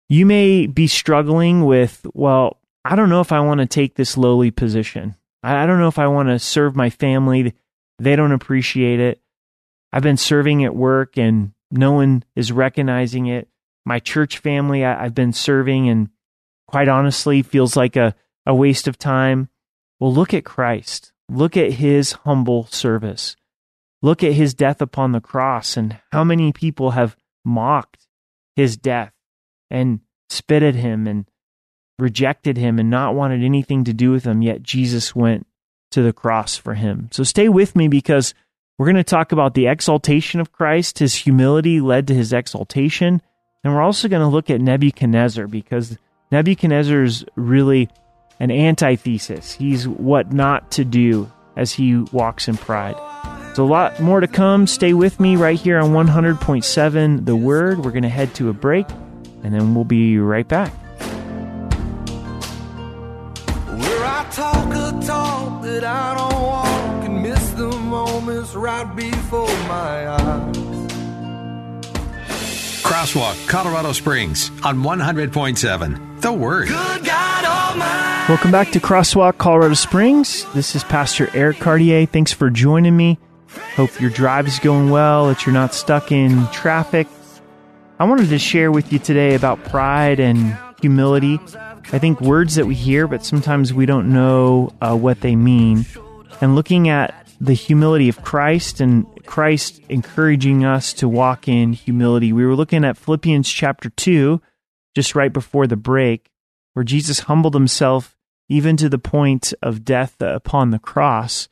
You 0.08 0.28
may 0.28 0.68
be 0.68 0.86
struggling 0.86 1.66
with, 1.66 2.06
well, 2.14 2.60
I 2.86 2.96
don't 2.96 3.10
know 3.10 3.22
if 3.22 3.32
I 3.32 3.40
want 3.40 3.62
to 3.62 3.66
take 3.66 3.96
this 3.96 4.16
lowly 4.16 4.52
position. 4.52 5.16
I 5.42 5.66
don't 5.66 5.80
know 5.80 5.88
if 5.88 5.98
I 5.98 6.06
want 6.06 6.30
to 6.30 6.38
serve 6.38 6.76
my 6.76 6.92
family. 6.92 7.56
They 7.98 8.16
don't 8.16 8.32
appreciate 8.32 9.00
it. 9.00 9.20
I've 9.92 10.04
been 10.04 10.18
serving 10.18 10.64
at 10.64 10.76
work 10.76 11.18
and 11.18 11.54
no 11.72 11.94
one 11.94 12.24
is 12.36 12.52
recognizing 12.52 13.26
it. 13.26 13.48
My 13.88 13.98
church 13.98 14.38
family, 14.38 14.86
I've 14.86 15.16
been 15.16 15.34
serving 15.34 15.90
and 15.90 16.10
quite 16.68 16.88
honestly 16.88 17.42
feels 17.42 17.76
like 17.76 17.96
a, 17.96 18.14
a 18.46 18.54
waste 18.54 18.88
of 18.88 19.00
time. 19.00 19.50
Well, 20.00 20.14
look 20.14 20.32
at 20.32 20.46
Christ. 20.46 21.12
Look 21.28 21.58
at 21.58 21.74
his 21.74 22.12
humble 22.12 22.68
service. 22.68 23.36
Look 24.04 24.24
at 24.24 24.34
his 24.34 24.54
death 24.54 24.80
upon 24.80 25.12
the 25.12 25.22
cross 25.22 25.76
and 25.76 25.98
how 26.12 26.24
many 26.24 26.52
people 26.52 26.92
have 26.92 27.18
mocked 27.44 28.01
his 28.56 28.78
death 28.78 29.14
and 29.70 30.00
spit 30.30 30.64
at 30.64 30.76
him 30.76 31.08
and 31.08 31.26
rejected 32.00 32.58
him 32.58 32.80
and 32.80 32.90
not 32.90 33.16
wanted 33.16 33.44
anything 33.44 33.84
to 33.86 33.94
do 33.94 34.12
with 34.12 34.24
him, 34.26 34.42
yet 34.42 34.64
Jesus 34.64 35.16
went 35.16 35.46
to 35.92 36.02
the 36.02 36.14
cross 36.14 36.58
for 36.58 36.74
him. 36.74 37.10
So 37.12 37.24
stay 37.24 37.50
with 37.50 37.76
me 37.76 37.88
because 37.88 38.34
we're 38.78 38.88
going 38.88 38.96
to 38.96 39.04
talk 39.04 39.32
about 39.32 39.54
the 39.54 39.68
exaltation 39.68 40.40
of 40.40 40.52
Christ. 40.52 41.00
His 41.00 41.14
humility 41.14 41.80
led 41.80 42.08
to 42.08 42.16
his 42.16 42.34
exaltation. 42.34 43.22
And 43.64 43.74
we're 43.74 43.82
also 43.82 44.08
going 44.08 44.22
to 44.22 44.28
look 44.28 44.50
at 44.50 44.60
Nebuchadnezzar 44.60 45.48
because 45.48 45.98
Nebuchadnezzar 46.32 47.04
is 47.04 47.24
really 47.36 47.90
an 48.40 48.50
antithesis. 48.50 49.52
He's 49.52 49.88
what 49.88 50.34
not 50.34 50.72
to 50.72 50.86
do 50.86 51.32
as 51.56 51.74
he 51.74 51.98
walks 51.98 52.48
in 52.48 52.58
pride. 52.58 52.96
There's 53.52 53.60
a 53.60 53.64
lot 53.66 54.00
more 54.00 54.22
to 54.22 54.30
come. 54.30 54.66
Stay 54.66 54.94
with 54.94 55.20
me 55.20 55.36
right 55.36 55.60
here 55.60 55.78
on 55.78 55.92
100.7 55.92 57.26
The 57.26 57.36
Word. 57.36 57.84
We're 57.84 57.92
going 57.92 58.04
to 58.04 58.08
head 58.08 58.34
to 58.36 58.48
a 58.48 58.54
break 58.54 58.90
and 59.44 59.54
then 59.54 59.76
we'll 59.76 59.84
be 59.84 60.18
right 60.20 60.48
back. 60.48 60.72
Where 63.68 64.06
I 64.06 64.26
talk 64.32 64.74
a 64.74 65.06
talk 65.06 65.64
that 65.64 65.84
I 65.84 66.16
don't 66.16 66.42
walk 66.42 67.04
and 67.04 67.22
miss 67.22 67.50
the 67.50 67.68
moments 67.68 68.56
right 68.56 68.96
before 68.96 69.48
my 69.68 70.08
eyes. 70.08 70.58
Crosswalk, 72.84 73.50
Colorado 73.50 73.92
Springs 73.92 74.50
on 74.64 74.78
100.7 74.78 76.22
The 76.22 76.32
Word. 76.32 76.70
Good 76.70 77.04
God 77.04 77.44
Almighty. 77.44 78.32
Welcome 78.32 78.52
back 78.52 78.72
to 78.72 78.80
Crosswalk 78.80 79.38
Colorado 79.38 79.74
Springs. 79.74 80.46
This 80.54 80.74
is 80.74 80.86
Pastor 80.86 81.30
Eric 81.34 81.60
Cartier. 81.60 82.06
Thanks 82.06 82.32
for 82.32 82.50
joining 82.50 82.96
me. 82.96 83.20
Hope 83.76 84.00
your 84.00 84.10
drive 84.10 84.48
is 84.48 84.60
going 84.60 84.90
well, 84.90 85.28
that 85.28 85.46
you're 85.46 85.54
not 85.54 85.74
stuck 85.74 86.12
in 86.12 86.48
traffic. 86.48 87.08
I 88.00 88.06
wanted 88.06 88.30
to 88.30 88.40
share 88.40 88.72
with 88.72 88.92
you 88.92 89.00
today 89.00 89.36
about 89.36 89.64
pride 89.66 90.20
and 90.20 90.58
humility. 90.82 91.40
I 91.94 92.00
think 92.00 92.22
words 92.22 92.56
that 92.56 92.66
we 92.66 92.76
hear, 92.76 93.08
but 93.08 93.26
sometimes 93.26 93.74
we 93.74 93.86
don't 93.86 94.12
know 94.12 94.74
uh, 94.82 94.96
what 94.96 95.22
they 95.22 95.36
mean. 95.36 95.86
And 96.42 96.56
looking 96.56 96.90
at 96.90 97.28
the 97.42 97.54
humility 97.54 98.08
of 98.08 98.22
Christ 98.22 98.80
and 98.82 99.08
Christ 99.26 99.82
encouraging 99.90 100.64
us 100.64 100.94
to 100.94 101.10
walk 101.10 101.48
in 101.48 101.74
humility. 101.74 102.32
We 102.32 102.46
were 102.46 102.56
looking 102.56 102.86
at 102.86 102.98
Philippians 102.98 103.50
chapter 103.50 103.90
2, 103.90 104.40
just 104.96 105.16
right 105.16 105.34
before 105.34 105.66
the 105.66 105.76
break, 105.76 106.30
where 106.74 106.84
Jesus 106.84 107.22
humbled 107.22 107.56
himself 107.56 108.16
even 108.48 108.78
to 108.78 108.90
the 108.90 109.00
point 109.00 109.54
of 109.62 109.84
death 109.84 110.22
upon 110.22 110.70
the 110.70 110.80
cross. 110.80 111.50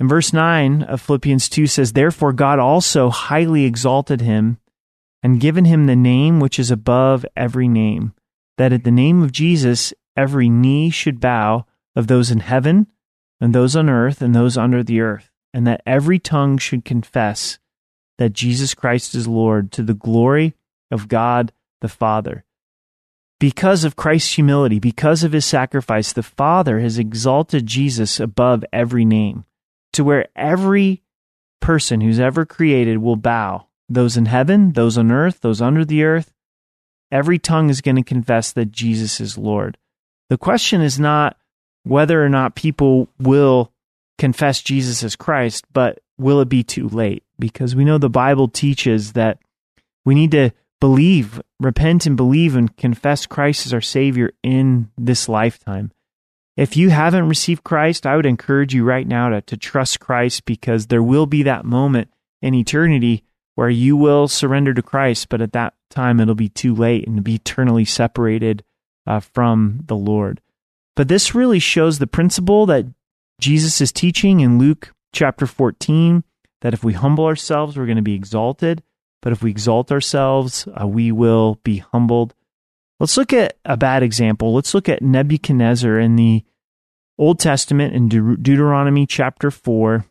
And 0.00 0.08
verse 0.08 0.32
9 0.32 0.82
of 0.82 1.00
Philippians 1.00 1.48
2 1.48 1.66
says, 1.66 1.92
Therefore 1.92 2.32
God 2.32 2.58
also 2.58 3.10
highly 3.10 3.64
exalted 3.64 4.20
him 4.20 4.58
and 5.22 5.40
given 5.40 5.64
him 5.64 5.86
the 5.86 5.96
name 5.96 6.38
which 6.38 6.58
is 6.58 6.70
above 6.70 7.26
every 7.36 7.66
name, 7.66 8.14
that 8.56 8.72
at 8.72 8.84
the 8.84 8.90
name 8.90 9.22
of 9.22 9.32
Jesus 9.32 9.92
every 10.16 10.48
knee 10.48 10.90
should 10.90 11.20
bow 11.20 11.66
of 11.96 12.06
those 12.06 12.30
in 12.30 12.40
heaven 12.40 12.86
and 13.40 13.54
those 13.54 13.74
on 13.74 13.88
earth 13.88 14.22
and 14.22 14.34
those 14.34 14.56
under 14.56 14.82
the 14.82 15.00
earth, 15.00 15.30
and 15.52 15.66
that 15.66 15.82
every 15.84 16.18
tongue 16.18 16.58
should 16.58 16.84
confess 16.84 17.58
that 18.18 18.32
Jesus 18.32 18.74
Christ 18.74 19.14
is 19.14 19.26
Lord 19.26 19.72
to 19.72 19.82
the 19.82 19.94
glory 19.94 20.54
of 20.90 21.08
God 21.08 21.52
the 21.80 21.88
Father. 21.88 22.44
Because 23.40 23.84
of 23.84 23.94
Christ's 23.94 24.34
humility, 24.34 24.80
because 24.80 25.22
of 25.22 25.32
his 25.32 25.46
sacrifice, 25.46 26.12
the 26.12 26.24
Father 26.24 26.80
has 26.80 26.98
exalted 26.98 27.66
Jesus 27.66 28.18
above 28.18 28.64
every 28.72 29.04
name, 29.04 29.44
to 29.98 30.04
where 30.04 30.28
every 30.36 31.02
person 31.60 32.00
who's 32.00 32.20
ever 32.20 32.46
created 32.46 32.98
will 32.98 33.16
bow 33.16 33.66
those 33.88 34.16
in 34.16 34.26
heaven, 34.26 34.72
those 34.74 34.96
on 34.96 35.10
earth, 35.10 35.40
those 35.40 35.60
under 35.60 35.84
the 35.84 36.04
earth. 36.04 36.32
Every 37.10 37.36
tongue 37.36 37.68
is 37.68 37.80
going 37.80 37.96
to 37.96 38.04
confess 38.04 38.52
that 38.52 38.70
Jesus 38.70 39.20
is 39.20 39.36
Lord. 39.36 39.76
The 40.30 40.38
question 40.38 40.82
is 40.82 41.00
not 41.00 41.36
whether 41.82 42.24
or 42.24 42.28
not 42.28 42.54
people 42.54 43.08
will 43.18 43.72
confess 44.18 44.62
Jesus 44.62 45.02
as 45.02 45.16
Christ, 45.16 45.64
but 45.72 45.98
will 46.16 46.40
it 46.40 46.48
be 46.48 46.62
too 46.62 46.88
late? 46.88 47.24
Because 47.36 47.74
we 47.74 47.84
know 47.84 47.98
the 47.98 48.08
Bible 48.08 48.46
teaches 48.46 49.14
that 49.14 49.38
we 50.04 50.14
need 50.14 50.30
to 50.30 50.52
believe, 50.80 51.42
repent 51.58 52.06
and 52.06 52.16
believe 52.16 52.54
and 52.54 52.76
confess 52.76 53.26
Christ 53.26 53.66
as 53.66 53.74
our 53.74 53.80
Savior 53.80 54.30
in 54.44 54.90
this 54.96 55.28
lifetime. 55.28 55.90
If 56.58 56.76
you 56.76 56.90
haven't 56.90 57.28
received 57.28 57.62
Christ, 57.62 58.04
I 58.04 58.16
would 58.16 58.26
encourage 58.26 58.74
you 58.74 58.82
right 58.82 59.06
now 59.06 59.28
to, 59.28 59.40
to 59.42 59.56
trust 59.56 60.00
Christ 60.00 60.44
because 60.44 60.88
there 60.88 61.04
will 61.04 61.26
be 61.26 61.44
that 61.44 61.64
moment 61.64 62.10
in 62.42 62.52
eternity 62.52 63.22
where 63.54 63.70
you 63.70 63.96
will 63.96 64.26
surrender 64.26 64.74
to 64.74 64.82
Christ, 64.82 65.28
but 65.28 65.40
at 65.40 65.52
that 65.52 65.74
time 65.88 66.18
it'll 66.18 66.34
be 66.34 66.48
too 66.48 66.74
late 66.74 67.06
and 67.06 67.22
be 67.22 67.36
eternally 67.36 67.84
separated 67.84 68.64
uh, 69.06 69.20
from 69.20 69.82
the 69.86 69.94
Lord. 69.94 70.40
But 70.96 71.06
this 71.06 71.32
really 71.32 71.60
shows 71.60 72.00
the 72.00 72.08
principle 72.08 72.66
that 72.66 72.86
Jesus 73.40 73.80
is 73.80 73.92
teaching 73.92 74.40
in 74.40 74.58
Luke 74.58 74.92
chapter 75.12 75.46
14 75.46 76.24
that 76.62 76.74
if 76.74 76.82
we 76.82 76.92
humble 76.92 77.26
ourselves, 77.26 77.76
we're 77.76 77.86
going 77.86 77.96
to 77.98 78.02
be 78.02 78.16
exalted. 78.16 78.82
But 79.22 79.30
if 79.32 79.44
we 79.44 79.50
exalt 79.50 79.92
ourselves, 79.92 80.66
uh, 80.80 80.88
we 80.88 81.12
will 81.12 81.60
be 81.62 81.78
humbled. 81.78 82.34
Let's 83.00 83.16
look 83.16 83.32
at 83.32 83.58
a 83.64 83.76
bad 83.76 84.02
example. 84.02 84.54
Let's 84.54 84.74
look 84.74 84.88
at 84.88 85.02
Nebuchadnezzar 85.02 85.98
in 85.98 86.16
the 86.16 86.44
Old 87.16 87.38
Testament 87.38 87.94
in 87.94 88.08
De- 88.08 88.36
Deuteronomy 88.36 89.06
chapter 89.06 89.50
4. 89.50 90.04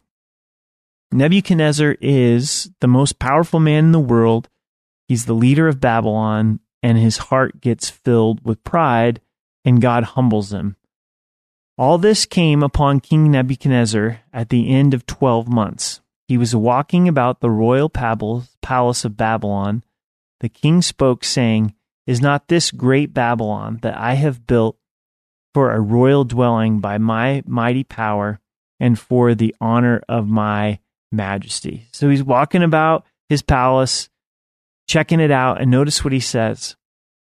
Nebuchadnezzar 1.11 1.97
is 2.01 2.69
the 2.79 2.87
most 2.87 3.19
powerful 3.19 3.59
man 3.59 3.85
in 3.85 3.91
the 3.91 3.99
world. 3.99 4.49
He's 5.07 5.25
the 5.25 5.33
leader 5.33 5.67
of 5.67 5.79
Babylon, 5.81 6.59
and 6.83 6.97
his 6.97 7.17
heart 7.17 7.61
gets 7.61 7.89
filled 7.89 8.45
with 8.45 8.63
pride, 8.63 9.21
and 9.65 9.81
God 9.81 10.03
humbles 10.03 10.53
him. 10.53 10.75
All 11.77 11.97
this 11.97 12.25
came 12.25 12.63
upon 12.63 12.99
King 12.99 13.31
Nebuchadnezzar 13.31 14.21
at 14.33 14.49
the 14.49 14.69
end 14.69 14.93
of 14.93 15.05
12 15.05 15.47
months. 15.47 16.01
He 16.27 16.37
was 16.37 16.55
walking 16.55 17.07
about 17.07 17.39
the 17.39 17.51
royal 17.51 17.89
palace 17.89 19.05
of 19.05 19.17
Babylon. 19.17 19.83
The 20.39 20.49
king 20.49 20.81
spoke, 20.81 21.23
saying, 21.23 21.73
Is 22.07 22.21
not 22.21 22.47
this 22.47 22.71
great 22.71 23.13
Babylon 23.13 23.79
that 23.81 23.97
I 23.97 24.13
have 24.13 24.47
built 24.47 24.77
for 25.53 25.71
a 25.71 25.81
royal 25.81 26.23
dwelling 26.23 26.79
by 26.79 26.97
my 26.97 27.43
mighty 27.45 27.83
power 27.83 28.39
and 28.79 28.97
for 28.97 29.35
the 29.35 29.53
honor 29.59 30.01
of 30.07 30.25
my 30.25 30.79
majesty? 31.11 31.87
So 31.91 32.09
he's 32.09 32.23
walking 32.23 32.63
about 32.63 33.05
his 33.27 33.41
palace, 33.41 34.07
checking 34.87 35.19
it 35.19 35.31
out, 35.31 35.59
and 35.61 35.69
notice 35.69 36.03
what 36.03 36.13
he 36.13 36.21
says 36.21 36.77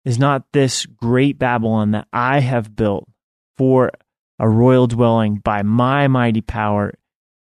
Is 0.05 0.17
not 0.17 0.45
this 0.53 0.87
great 0.87 1.41
Babylon 1.41 1.91
that 1.91 2.07
I 2.13 2.39
have 2.39 2.77
built 2.77 3.09
for 3.57 3.91
a 4.39 4.49
royal 4.49 4.87
dwelling 4.87 5.39
by 5.39 5.63
my 5.63 6.07
mighty 6.07 6.41
power 6.41 6.95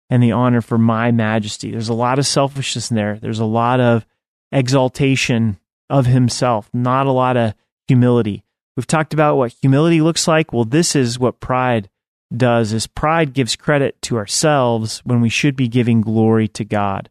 and 0.10 0.24
the 0.24 0.32
honor 0.32 0.62
for 0.62 0.80
my 0.80 1.12
majesty. 1.12 1.70
There's 1.70 1.90
a 1.90 1.94
lot 1.94 2.18
of 2.18 2.26
selfishness 2.26 2.90
in 2.90 2.96
there. 2.98 3.20
There's 3.22 3.40
a 3.40 3.46
lot 3.46 3.80
of 3.80 4.08
exaltation 4.52 5.60
of 5.90 6.06
himself, 6.06 6.70
not 6.74 7.08
a 7.08 7.12
lot 7.12 7.38
of 7.38 7.54
humility. 7.88 8.44
We've 8.76 8.88
talked 8.88 9.14
about 9.14 9.38
what 9.38 9.54
humility 9.62 10.02
looks 10.02 10.28
like. 10.28 10.54
Well, 10.54 10.66
this 10.66 10.96
is 10.96 11.18
what 11.18 11.40
pride 11.40 11.90
does 12.36 12.74
is 12.74 12.88
pride 12.88 13.34
gives 13.34 13.56
credit 13.56 14.02
to 14.04 14.18
ourselves 14.18 15.00
when 15.06 15.22
we 15.22 15.30
should 15.30 15.56
be 15.56 15.68
giving 15.68 16.02
glory 16.02 16.48
to 16.50 16.66
God. 16.66 17.10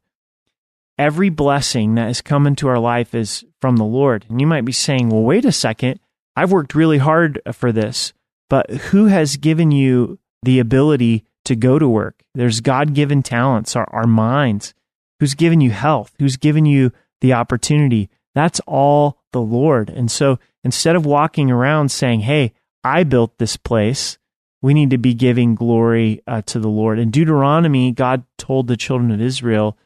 Every 0.98 1.28
blessing 1.28 1.94
that 1.94 2.06
has 2.06 2.20
come 2.20 2.46
into 2.46 2.68
our 2.68 2.78
life 2.78 3.14
is 3.14 3.44
from 3.60 3.76
the 3.76 3.84
Lord. 3.84 4.26
And 4.28 4.40
you 4.40 4.46
might 4.46 4.64
be 4.64 4.72
saying, 4.72 5.10
well, 5.10 5.22
wait 5.22 5.44
a 5.44 5.52
second. 5.52 6.00
I've 6.36 6.52
worked 6.52 6.74
really 6.74 6.98
hard 6.98 7.40
for 7.52 7.72
this, 7.72 8.12
but 8.48 8.70
who 8.70 9.06
has 9.06 9.36
given 9.36 9.70
you 9.70 10.18
the 10.42 10.58
ability 10.58 11.24
to 11.44 11.56
go 11.56 11.78
to 11.78 11.88
work. 11.88 12.22
There's 12.34 12.60
God 12.60 12.94
given 12.94 13.22
talents, 13.22 13.74
our, 13.74 13.88
our 13.90 14.06
minds. 14.06 14.74
Who's 15.20 15.34
given 15.34 15.60
you 15.60 15.70
health? 15.70 16.12
Who's 16.18 16.36
given 16.36 16.66
you 16.66 16.92
the 17.20 17.32
opportunity? 17.32 18.10
That's 18.36 18.60
all 18.66 19.18
the 19.32 19.40
Lord. 19.40 19.88
And 19.88 20.10
so 20.10 20.38
instead 20.62 20.94
of 20.94 21.06
walking 21.06 21.50
around 21.50 21.90
saying, 21.90 22.20
Hey, 22.20 22.52
I 22.84 23.02
built 23.02 23.38
this 23.38 23.56
place, 23.56 24.18
we 24.60 24.74
need 24.74 24.90
to 24.90 24.98
be 24.98 25.14
giving 25.14 25.54
glory 25.54 26.22
uh, 26.26 26.42
to 26.42 26.60
the 26.60 26.68
Lord. 26.68 26.98
In 26.98 27.10
Deuteronomy, 27.10 27.92
God 27.92 28.24
told 28.36 28.66
the 28.66 28.76
children 28.76 29.10
of 29.10 29.22
Israel 29.22 29.78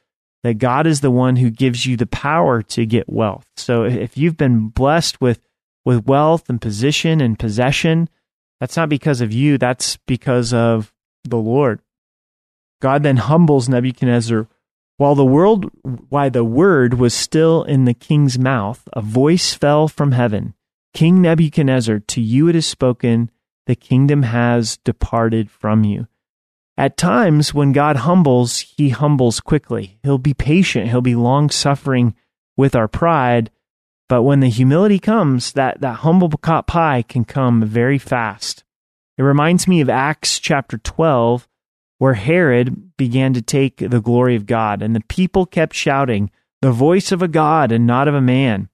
that 0.43 0.55
God 0.55 0.85
is 0.85 0.99
the 0.99 1.09
one 1.09 1.37
who 1.37 1.49
gives 1.49 1.85
you 1.85 1.95
the 1.95 2.05
power 2.05 2.61
to 2.63 2.85
get 2.85 3.07
wealth. 3.07 3.45
So 3.55 3.85
if 3.85 4.17
you've 4.17 4.37
been 4.37 4.67
blessed 4.67 5.21
with, 5.21 5.39
with 5.85 6.05
wealth 6.05 6.49
and 6.49 6.59
position 6.59 7.21
and 7.21 7.39
possession, 7.39 8.09
that's 8.59 8.75
not 8.75 8.89
because 8.89 9.21
of 9.21 9.31
you, 9.31 9.57
that's 9.57 9.97
because 10.07 10.53
of 10.53 10.93
the 11.23 11.37
Lord. 11.37 11.79
God 12.81 13.03
then 13.03 13.17
humbles 13.17 13.69
Nebuchadnezzar. 13.69 14.47
While 15.01 15.15
the 15.15 15.25
world, 15.25 15.65
while 16.09 16.29
the 16.29 16.43
word 16.43 16.93
was 16.93 17.15
still 17.15 17.63
in 17.63 17.85
the 17.85 17.93
king's 17.95 18.37
mouth, 18.37 18.87
a 18.93 19.01
voice 19.01 19.51
fell 19.51 19.87
from 19.87 20.11
heaven. 20.11 20.53
King 20.93 21.23
Nebuchadnezzar, 21.23 22.01
to 22.01 22.21
you 22.21 22.47
it 22.49 22.55
is 22.55 22.67
spoken, 22.67 23.31
the 23.65 23.73
kingdom 23.73 24.21
has 24.21 24.77
departed 24.77 25.49
from 25.49 25.83
you. 25.83 26.05
At 26.77 26.97
times, 26.97 27.51
when 27.51 27.71
God 27.71 27.95
humbles, 27.95 28.59
he 28.59 28.89
humbles 28.89 29.39
quickly. 29.39 29.97
He'll 30.03 30.19
be 30.19 30.35
patient. 30.35 30.89
He'll 30.89 31.01
be 31.01 31.15
long 31.15 31.49
suffering 31.49 32.13
with 32.55 32.75
our 32.75 32.87
pride. 32.87 33.49
But 34.07 34.21
when 34.21 34.39
the 34.39 34.49
humility 34.49 34.99
comes, 34.99 35.53
that, 35.53 35.81
that 35.81 36.01
humble 36.01 36.29
pie 36.29 37.03
can 37.09 37.25
come 37.25 37.65
very 37.65 37.97
fast. 37.97 38.63
It 39.17 39.23
reminds 39.23 39.67
me 39.67 39.81
of 39.81 39.89
Acts 39.89 40.37
chapter 40.37 40.77
12, 40.77 41.47
where 42.01 42.15
Herod 42.15 42.97
began 42.97 43.31
to 43.35 43.43
take 43.43 43.77
the 43.77 44.01
glory 44.01 44.35
of 44.35 44.47
God, 44.47 44.81
and 44.81 44.95
the 44.95 45.03
people 45.07 45.45
kept 45.45 45.75
shouting, 45.75 46.31
The 46.63 46.71
voice 46.71 47.11
of 47.11 47.21
a 47.21 47.27
God 47.27 47.71
and 47.71 47.85
not 47.85 48.07
of 48.07 48.15
a 48.15 48.21
man. 48.21 48.69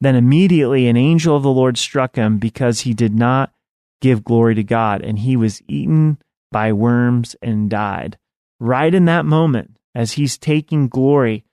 Then 0.00 0.16
immediately 0.16 0.88
an 0.88 0.96
angel 0.96 1.36
of 1.36 1.42
the 1.42 1.50
Lord 1.50 1.76
struck 1.76 2.16
him 2.16 2.38
because 2.38 2.80
he 2.80 2.94
did 2.94 3.14
not 3.14 3.52
give 4.00 4.24
glory 4.24 4.54
to 4.54 4.62
God, 4.62 5.02
and 5.02 5.18
he 5.18 5.36
was 5.36 5.60
eaten 5.68 6.22
by 6.50 6.72
worms 6.72 7.36
and 7.42 7.68
died. 7.68 8.16
Right 8.58 8.94
in 8.94 9.04
that 9.04 9.26
moment, 9.26 9.76
as 9.94 10.12
he's 10.12 10.38
taking 10.38 10.88
glory, 10.88 11.44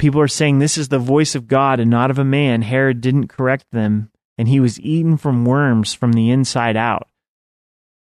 people 0.00 0.20
are 0.20 0.26
saying, 0.26 0.58
This 0.58 0.76
is 0.76 0.88
the 0.88 0.98
voice 0.98 1.36
of 1.36 1.46
God 1.46 1.78
and 1.78 1.92
not 1.92 2.10
of 2.10 2.18
a 2.18 2.24
man. 2.24 2.62
Herod 2.62 3.00
didn't 3.00 3.28
correct 3.28 3.66
them, 3.70 4.10
and 4.36 4.48
he 4.48 4.58
was 4.58 4.80
eaten 4.80 5.16
from 5.16 5.44
worms 5.44 5.94
from 5.94 6.12
the 6.12 6.28
inside 6.30 6.76
out. 6.76 7.06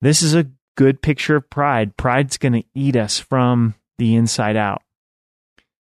This 0.01 0.23
is 0.23 0.37
a 0.37 0.49
good 0.81 1.03
picture 1.03 1.37
of 1.37 1.51
pride. 1.51 1.95
Pride's 1.99 2.39
going 2.39 2.55
to 2.55 2.65
eat 2.75 2.97
us 2.97 3.19
from 3.19 3.75
the 3.99 4.15
inside 4.15 4.57
out. 4.57 4.81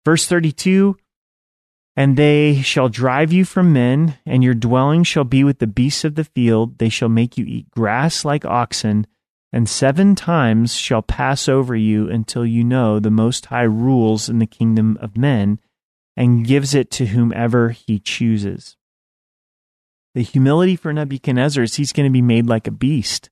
Verse 0.05 0.27
32 0.27 0.99
And 1.97 2.19
they 2.19 2.61
shall 2.61 2.91
drive 2.91 3.33
you 3.33 3.47
from 3.47 3.73
men, 3.73 4.19
and 4.27 4.45
your 4.45 4.53
dwelling 4.53 5.03
shall 5.03 5.25
be 5.25 5.43
with 5.43 5.59
the 5.59 5.67
beasts 5.67 6.05
of 6.05 6.17
the 6.17 6.25
field. 6.25 6.77
They 6.77 6.91
shall 6.91 7.09
make 7.09 7.39
you 7.39 7.47
eat 7.47 7.71
grass 7.71 8.27
like 8.27 8.45
oxen, 8.45 9.07
and 9.51 9.71
seven 9.71 10.15
times 10.15 10.75
shall 10.75 11.01
pass 11.01 11.49
over 11.49 11.75
you 11.75 12.11
until 12.11 12.45
you 12.45 12.63
know 12.63 13.01
the 13.01 13.11
Most 13.11 13.47
High 13.47 13.63
rules 13.63 14.29
in 14.29 14.39
the 14.39 14.47
kingdom 14.47 14.99
of 15.01 15.17
men 15.17 15.61
and 16.15 16.47
gives 16.47 16.75
it 16.75 16.91
to 16.91 17.07
whomever 17.07 17.71
he 17.71 17.99
chooses. 17.99 18.77
The 20.15 20.21
humility 20.21 20.77
for 20.77 20.93
Nebuchadnezzar 20.93 21.65
is 21.65 21.77
he's 21.77 21.93
going 21.93 22.07
to 22.07 22.13
be 22.13 22.21
made 22.21 22.47
like 22.47 22.67
a 22.67 22.71
beast. 22.71 23.31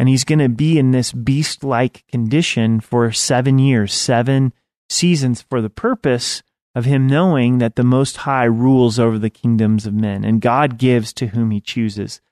And 0.00 0.08
he's 0.08 0.24
going 0.24 0.38
to 0.38 0.48
be 0.48 0.78
in 0.78 0.92
this 0.92 1.12
beast 1.12 1.62
like 1.62 2.06
condition 2.08 2.80
for 2.80 3.12
seven 3.12 3.58
years, 3.58 3.92
seven 3.92 4.54
seasons, 4.88 5.42
for 5.42 5.60
the 5.60 5.68
purpose 5.68 6.42
of 6.74 6.86
him 6.86 7.06
knowing 7.06 7.58
that 7.58 7.76
the 7.76 7.84
Most 7.84 8.16
High 8.16 8.46
rules 8.46 8.98
over 8.98 9.18
the 9.18 9.28
kingdoms 9.28 9.84
of 9.84 9.92
men, 9.92 10.24
and 10.24 10.40
God 10.40 10.78
gives 10.78 11.12
to 11.12 11.26
whom 11.26 11.50
he 11.50 11.60
chooses. 11.60 12.22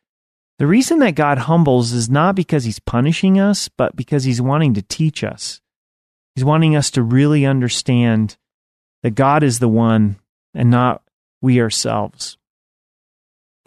The 0.59 0.67
reason 0.67 1.01
that 1.01 1.15
God 1.15 1.37
humbles 1.37 1.93
is 1.93 2.09
not 2.09 2.35
because 2.35 2.65
he's 2.65 2.81
punishing 2.81 3.39
us, 3.39 3.69
but 3.69 3.95
because 3.95 4.25
he's 4.25 4.41
wanting 4.41 4.73
to 4.73 4.81
teach 4.81 5.23
us. 5.23 5.61
He's 6.35 6.47
wanting 6.47 6.75
us 6.75 6.91
to 6.93 7.03
really 7.03 7.45
understand 7.45 8.39
that 9.03 9.11
God 9.11 9.43
is 9.43 9.59
the 9.59 9.69
one 9.69 10.17
and 10.55 10.71
not 10.71 11.03
we 11.43 11.61
ourselves. 11.61 12.39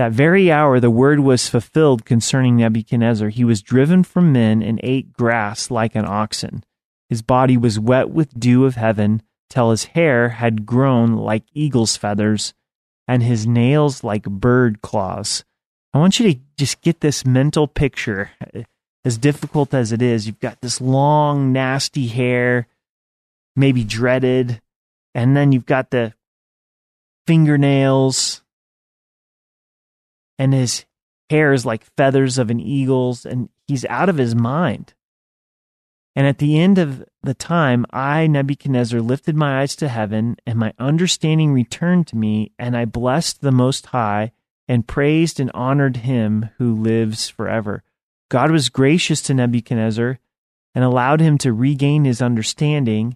That 0.02 0.14
very 0.14 0.52
hour 0.52 0.80
the 0.80 0.90
word 0.90 1.20
was 1.20 1.48
fulfilled 1.48 2.06
concerning 2.06 2.56
Nebuchadnezzar. 2.56 3.30
He 3.30 3.44
was 3.44 3.62
driven 3.62 4.04
from 4.04 4.32
men 4.34 4.64
and 4.64 4.80
ate 4.82 5.14
grass 5.14 5.70
like 5.70 5.94
an 5.94 6.06
oxen. 6.08 6.64
His 7.08 7.22
body 7.22 7.56
was 7.56 7.80
wet 7.80 8.10
with 8.10 8.40
dew 8.40 8.66
of 8.66 8.74
heaven 8.74 9.22
till 9.48 9.70
his 9.70 9.84
hair 9.84 10.30
had 10.30 10.66
grown 10.66 11.14
like 11.14 11.44
eagle's 11.54 11.98
feathers 11.98 12.56
and 13.08 13.22
his 13.22 13.46
nails 13.46 14.04
like 14.04 14.24
bird 14.24 14.82
claws. 14.82 15.46
I 15.94 16.00
want 16.00 16.20
you 16.20 16.34
to 16.34 16.40
just 16.58 16.82
get 16.82 17.02
this 17.02 17.24
mental 17.24 17.68
picture. 17.68 18.32
As 19.06 19.20
difficult 19.20 19.72
as 19.72 19.92
it 19.92 20.02
is, 20.02 20.26
you've 20.26 20.40
got 20.40 20.62
this 20.62 20.82
long, 20.82 21.54
nasty 21.54 22.08
hair, 22.08 22.66
maybe 23.56 23.84
dreaded, 23.84 24.64
and 25.14 25.38
then 25.38 25.52
you've 25.52 25.68
got 25.68 25.92
the 25.92 26.16
fingernails, 27.28 28.42
and 30.42 30.56
his 30.56 30.86
hair 31.30 31.54
is 31.54 31.68
like 31.68 31.86
feathers 31.96 32.40
of 32.40 32.50
an 32.50 32.60
eagle's, 32.60 33.28
and 33.28 33.48
he's 33.68 33.86
out 33.86 34.10
of 34.10 34.18
his 34.18 34.34
mind. 34.34 34.96
And 36.16 36.26
at 36.26 36.40
the 36.40 36.60
end 36.60 36.80
of 36.80 37.06
the 37.22 37.36
time, 37.36 37.86
I, 37.92 38.26
Nebuchadnezzar, 38.26 39.02
lifted 39.02 39.36
my 39.36 39.62
eyes 39.62 39.76
to 39.76 39.88
heaven, 39.88 40.38
and 40.48 40.58
my 40.58 40.74
understanding 40.80 41.54
returned 41.54 42.08
to 42.08 42.18
me, 42.18 42.54
and 42.58 42.76
I 42.76 42.86
blessed 42.86 43.42
the 43.42 43.52
Most 43.52 43.86
High, 43.86 44.32
and 44.68 44.88
praised 44.88 45.40
and 45.40 45.52
honored 45.54 45.98
him 45.98 46.50
who 46.58 46.74
lives 46.74 47.30
forever. 47.30 47.84
God 48.30 48.50
was 48.50 48.70
gracious 48.70 49.22
to 49.24 49.36
Nebuchadnezzar 49.36 50.18
and 50.74 50.84
allowed 50.84 51.20
him 51.20 51.38
to 51.38 51.54
regain 51.54 52.04
his 52.04 52.20
understanding. 52.20 53.16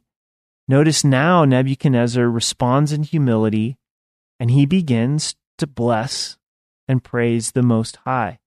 Notice 0.67 1.03
now 1.03 1.43
Nebuchadnezzar 1.43 2.30
responds 2.30 2.91
in 2.91 3.01
humility, 3.01 3.78
and 4.39 4.51
he 4.51 4.67
begins 4.67 5.36
to 5.57 5.65
bless 5.65 6.38
and 6.88 7.04
praise 7.04 7.52
the 7.52 7.64
Most 7.64 7.98
High. 8.06 8.40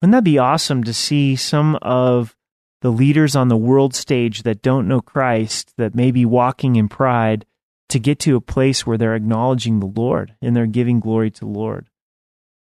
Wouldn't 0.00 0.12
that 0.12 0.24
be 0.24 0.38
awesome 0.38 0.84
to 0.84 0.92
see 0.92 1.36
some 1.36 1.76
of 1.82 2.36
the 2.80 2.90
leaders 2.90 3.36
on 3.36 3.48
the 3.48 3.56
world 3.56 3.94
stage 3.94 4.42
that 4.42 4.62
don't 4.62 4.88
know 4.88 5.00
Christ, 5.00 5.72
that 5.78 5.94
may 5.94 6.10
be 6.10 6.24
walking 6.24 6.76
in 6.76 6.88
pride, 6.88 7.46
to 7.88 8.00
get 8.00 8.18
to 8.20 8.36
a 8.36 8.40
place 8.40 8.86
where 8.86 8.98
they're 8.98 9.14
acknowledging 9.14 9.78
the 9.78 9.86
Lord 9.86 10.34
and 10.42 10.56
they're 10.56 10.66
giving 10.66 10.98
glory 10.98 11.30
to 11.30 11.40
the 11.40 11.46
Lord. 11.46 11.88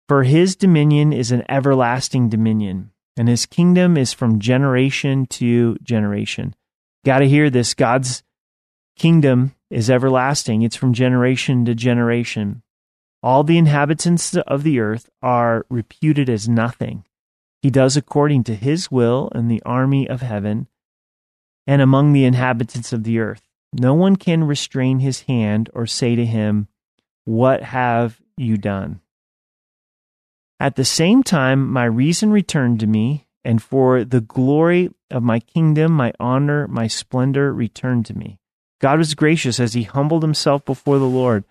For 0.08 0.24
his 0.24 0.56
dominion 0.56 1.12
is 1.12 1.30
an 1.30 1.44
everlasting 1.48 2.28
dominion, 2.28 2.90
and 3.16 3.28
his 3.28 3.46
kingdom 3.46 3.96
is 3.96 4.12
from 4.12 4.40
generation 4.40 5.26
to 5.26 5.76
generation. 5.82 6.54
Got 7.04 7.20
to 7.20 7.28
hear 7.28 7.50
this 7.50 7.74
God's 7.74 8.22
kingdom 8.96 9.54
is 9.70 9.88
everlasting, 9.88 10.62
it's 10.62 10.76
from 10.76 10.92
generation 10.92 11.64
to 11.66 11.74
generation. 11.74 12.62
All 13.22 13.44
the 13.44 13.58
inhabitants 13.58 14.36
of 14.36 14.62
the 14.64 14.80
earth 14.80 15.08
are 15.22 15.64
reputed 15.70 16.28
as 16.28 16.48
nothing. 16.48 17.04
He 17.60 17.70
does 17.70 17.96
according 17.96 18.44
to 18.44 18.56
his 18.56 18.90
will 18.90 19.30
in 19.34 19.46
the 19.46 19.62
army 19.64 20.08
of 20.08 20.22
heaven 20.22 20.66
and 21.66 21.80
among 21.80 22.12
the 22.12 22.24
inhabitants 22.24 22.92
of 22.92 23.04
the 23.04 23.20
earth. 23.20 23.42
No 23.72 23.94
one 23.94 24.16
can 24.16 24.44
restrain 24.44 24.98
his 24.98 25.22
hand 25.22 25.70
or 25.72 25.86
say 25.86 26.16
to 26.16 26.26
him, 26.26 26.66
What 27.24 27.62
have 27.62 28.20
you 28.36 28.56
done? 28.56 29.00
At 30.58 30.76
the 30.76 30.84
same 30.84 31.22
time, 31.22 31.70
my 31.70 31.84
reason 31.84 32.30
returned 32.30 32.80
to 32.80 32.86
me, 32.86 33.26
and 33.44 33.62
for 33.62 34.04
the 34.04 34.20
glory 34.20 34.90
of 35.10 35.22
my 35.22 35.40
kingdom, 35.40 35.92
my 35.92 36.12
honor, 36.20 36.68
my 36.68 36.86
splendor 36.86 37.52
returned 37.52 38.06
to 38.06 38.18
me. 38.18 38.38
God 38.80 38.98
was 38.98 39.14
gracious 39.14 39.58
as 39.58 39.74
he 39.74 39.84
humbled 39.84 40.22
himself 40.22 40.64
before 40.64 40.98
the 40.98 41.04
Lord, 41.04 41.44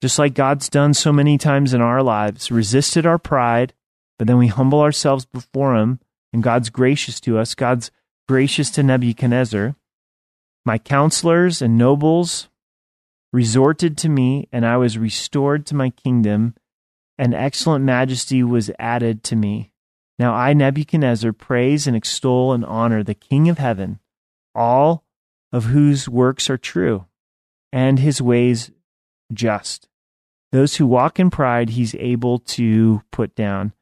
just 0.00 0.18
like 0.18 0.34
God's 0.34 0.68
done 0.68 0.94
so 0.94 1.12
many 1.12 1.38
times 1.38 1.74
in 1.74 1.80
our 1.80 2.02
lives, 2.02 2.50
resisted 2.50 3.06
our 3.06 3.18
pride, 3.18 3.72
but 4.18 4.26
then 4.26 4.38
we 4.38 4.48
humble 4.48 4.80
ourselves 4.80 5.24
before 5.24 5.76
Him, 5.76 6.00
and 6.32 6.42
God's 6.42 6.70
gracious 6.70 7.20
to 7.20 7.38
us. 7.38 7.54
God's 7.54 7.90
gracious 8.28 8.70
to 8.70 8.82
Nebuchadnezzar. 8.82 9.76
My 10.64 10.78
counselors 10.78 11.60
and 11.60 11.76
nobles 11.76 12.48
resorted 13.32 13.98
to 13.98 14.08
me, 14.08 14.48
and 14.52 14.64
I 14.64 14.76
was 14.76 14.96
restored 14.96 15.66
to 15.66 15.74
my 15.74 15.90
kingdom, 15.90 16.54
and 17.18 17.34
excellent 17.34 17.84
majesty 17.84 18.42
was 18.42 18.70
added 18.78 19.22
to 19.24 19.36
me. 19.36 19.72
Now 20.18 20.34
I, 20.34 20.52
Nebuchadnezzar, 20.52 21.32
praise 21.32 21.86
and 21.86 21.96
extol 21.96 22.52
and 22.52 22.64
honor 22.64 23.02
the 23.02 23.14
King 23.14 23.48
of 23.48 23.58
heaven, 23.58 23.98
all 24.54 25.04
of 25.52 25.64
whose 25.64 26.08
works 26.08 26.48
are 26.48 26.58
true, 26.58 27.06
and 27.72 27.98
his 27.98 28.22
ways 28.22 28.70
just. 29.34 29.88
Those 30.52 30.76
who 30.76 30.86
walk 30.86 31.18
in 31.18 31.30
pride, 31.30 31.70
he's 31.70 31.94
able 31.96 32.38
to 32.38 33.02
put 33.10 33.34
down. 33.34 33.72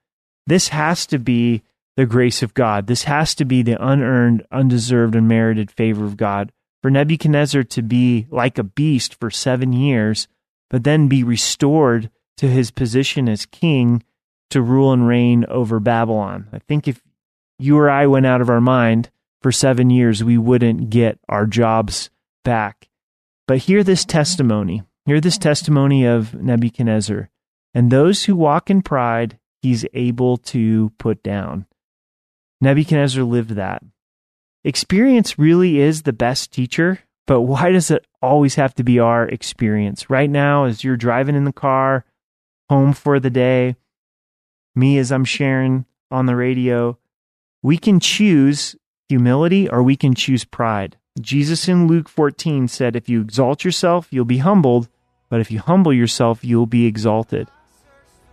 This 0.46 0.68
has 0.68 1.06
to 1.06 1.18
be 1.18 1.62
the 1.96 2.06
grace 2.06 2.42
of 2.42 2.54
God. 2.54 2.86
This 2.86 3.04
has 3.04 3.34
to 3.36 3.44
be 3.44 3.62
the 3.62 3.82
unearned, 3.84 4.46
undeserved, 4.50 5.14
unmerited 5.14 5.70
favor 5.70 6.04
of 6.04 6.16
God. 6.16 6.52
For 6.82 6.90
Nebuchadnezzar 6.90 7.62
to 7.64 7.82
be 7.82 8.26
like 8.30 8.58
a 8.58 8.64
beast 8.64 9.14
for 9.20 9.30
seven 9.30 9.72
years, 9.72 10.26
but 10.70 10.84
then 10.84 11.08
be 11.08 11.22
restored 11.22 12.10
to 12.38 12.48
his 12.48 12.70
position 12.70 13.28
as 13.28 13.46
king 13.46 14.02
to 14.50 14.62
rule 14.62 14.92
and 14.92 15.06
reign 15.06 15.44
over 15.48 15.78
Babylon. 15.78 16.48
I 16.52 16.58
think 16.58 16.88
if 16.88 17.02
you 17.58 17.78
or 17.78 17.88
I 17.88 18.06
went 18.06 18.26
out 18.26 18.40
of 18.40 18.50
our 18.50 18.60
mind 18.60 19.10
for 19.42 19.52
seven 19.52 19.90
years, 19.90 20.24
we 20.24 20.38
wouldn't 20.38 20.90
get 20.90 21.18
our 21.28 21.46
jobs 21.46 22.10
back. 22.44 22.88
But 23.46 23.58
hear 23.58 23.84
this 23.84 24.04
testimony. 24.04 24.82
Hear 25.06 25.20
this 25.20 25.38
testimony 25.38 26.04
of 26.04 26.34
Nebuchadnezzar. 26.34 27.28
And 27.74 27.90
those 27.90 28.24
who 28.24 28.36
walk 28.36 28.70
in 28.70 28.82
pride 28.82 29.38
he's 29.62 29.86
able 29.94 30.36
to 30.36 30.90
put 30.98 31.22
down. 31.22 31.66
Nebuchadnezzar 32.60 33.22
lived 33.22 33.50
that. 33.50 33.82
Experience 34.64 35.38
really 35.38 35.80
is 35.80 36.02
the 36.02 36.12
best 36.12 36.52
teacher, 36.52 37.00
but 37.26 37.42
why 37.42 37.70
does 37.70 37.90
it 37.90 38.06
always 38.20 38.56
have 38.56 38.74
to 38.74 38.84
be 38.84 38.98
our 38.98 39.26
experience? 39.28 40.10
Right 40.10 40.30
now, 40.30 40.64
as 40.64 40.84
you're 40.84 40.96
driving 40.96 41.36
in 41.36 41.44
the 41.44 41.52
car, 41.52 42.04
home 42.68 42.92
for 42.92 43.18
the 43.18 43.30
day, 43.30 43.76
me 44.74 44.98
as 44.98 45.10
I'm 45.10 45.24
sharing 45.24 45.86
on 46.10 46.26
the 46.26 46.36
radio, 46.36 46.98
we 47.62 47.78
can 47.78 48.00
choose 48.00 48.76
humility 49.08 49.68
or 49.68 49.82
we 49.82 49.96
can 49.96 50.14
choose 50.14 50.44
pride. 50.44 50.96
Jesus 51.20 51.68
in 51.68 51.86
Luke 51.86 52.08
14 52.08 52.68
said, 52.68 52.96
If 52.96 53.08
you 53.08 53.20
exalt 53.20 53.64
yourself, 53.64 54.08
you'll 54.10 54.24
be 54.24 54.38
humbled, 54.38 54.88
but 55.28 55.40
if 55.40 55.50
you 55.50 55.60
humble 55.60 55.92
yourself, 55.92 56.44
you'll 56.44 56.66
be 56.66 56.86
exalted. 56.86 57.48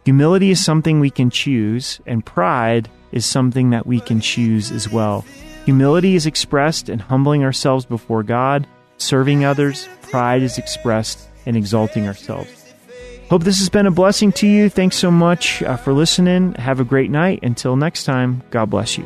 Humility 0.05 0.49
is 0.49 0.63
something 0.63 0.99
we 0.99 1.09
can 1.09 1.29
choose, 1.29 1.99
and 2.05 2.25
pride 2.25 2.89
is 3.11 3.25
something 3.25 3.71
that 3.71 3.85
we 3.85 3.99
can 3.99 4.21
choose 4.21 4.71
as 4.71 4.89
well. 4.89 5.25
Humility 5.65 6.15
is 6.15 6.25
expressed 6.25 6.89
in 6.89 6.99
humbling 6.99 7.43
ourselves 7.43 7.85
before 7.85 8.23
God, 8.23 8.65
serving 8.97 9.43
others. 9.43 9.87
Pride 10.03 10.41
is 10.41 10.57
expressed 10.57 11.27
in 11.45 11.55
exalting 11.55 12.07
ourselves. 12.07 12.49
Hope 13.29 13.43
this 13.43 13.59
has 13.59 13.69
been 13.69 13.85
a 13.85 13.91
blessing 13.91 14.31
to 14.33 14.47
you. 14.47 14.69
Thanks 14.69 14.95
so 14.95 15.11
much 15.11 15.61
uh, 15.61 15.77
for 15.77 15.93
listening. 15.93 16.53
Have 16.55 16.79
a 16.79 16.83
great 16.83 17.11
night. 17.11 17.41
Until 17.43 17.75
next 17.75 18.05
time, 18.05 18.41
God 18.49 18.71
bless 18.71 18.97
you. 18.97 19.05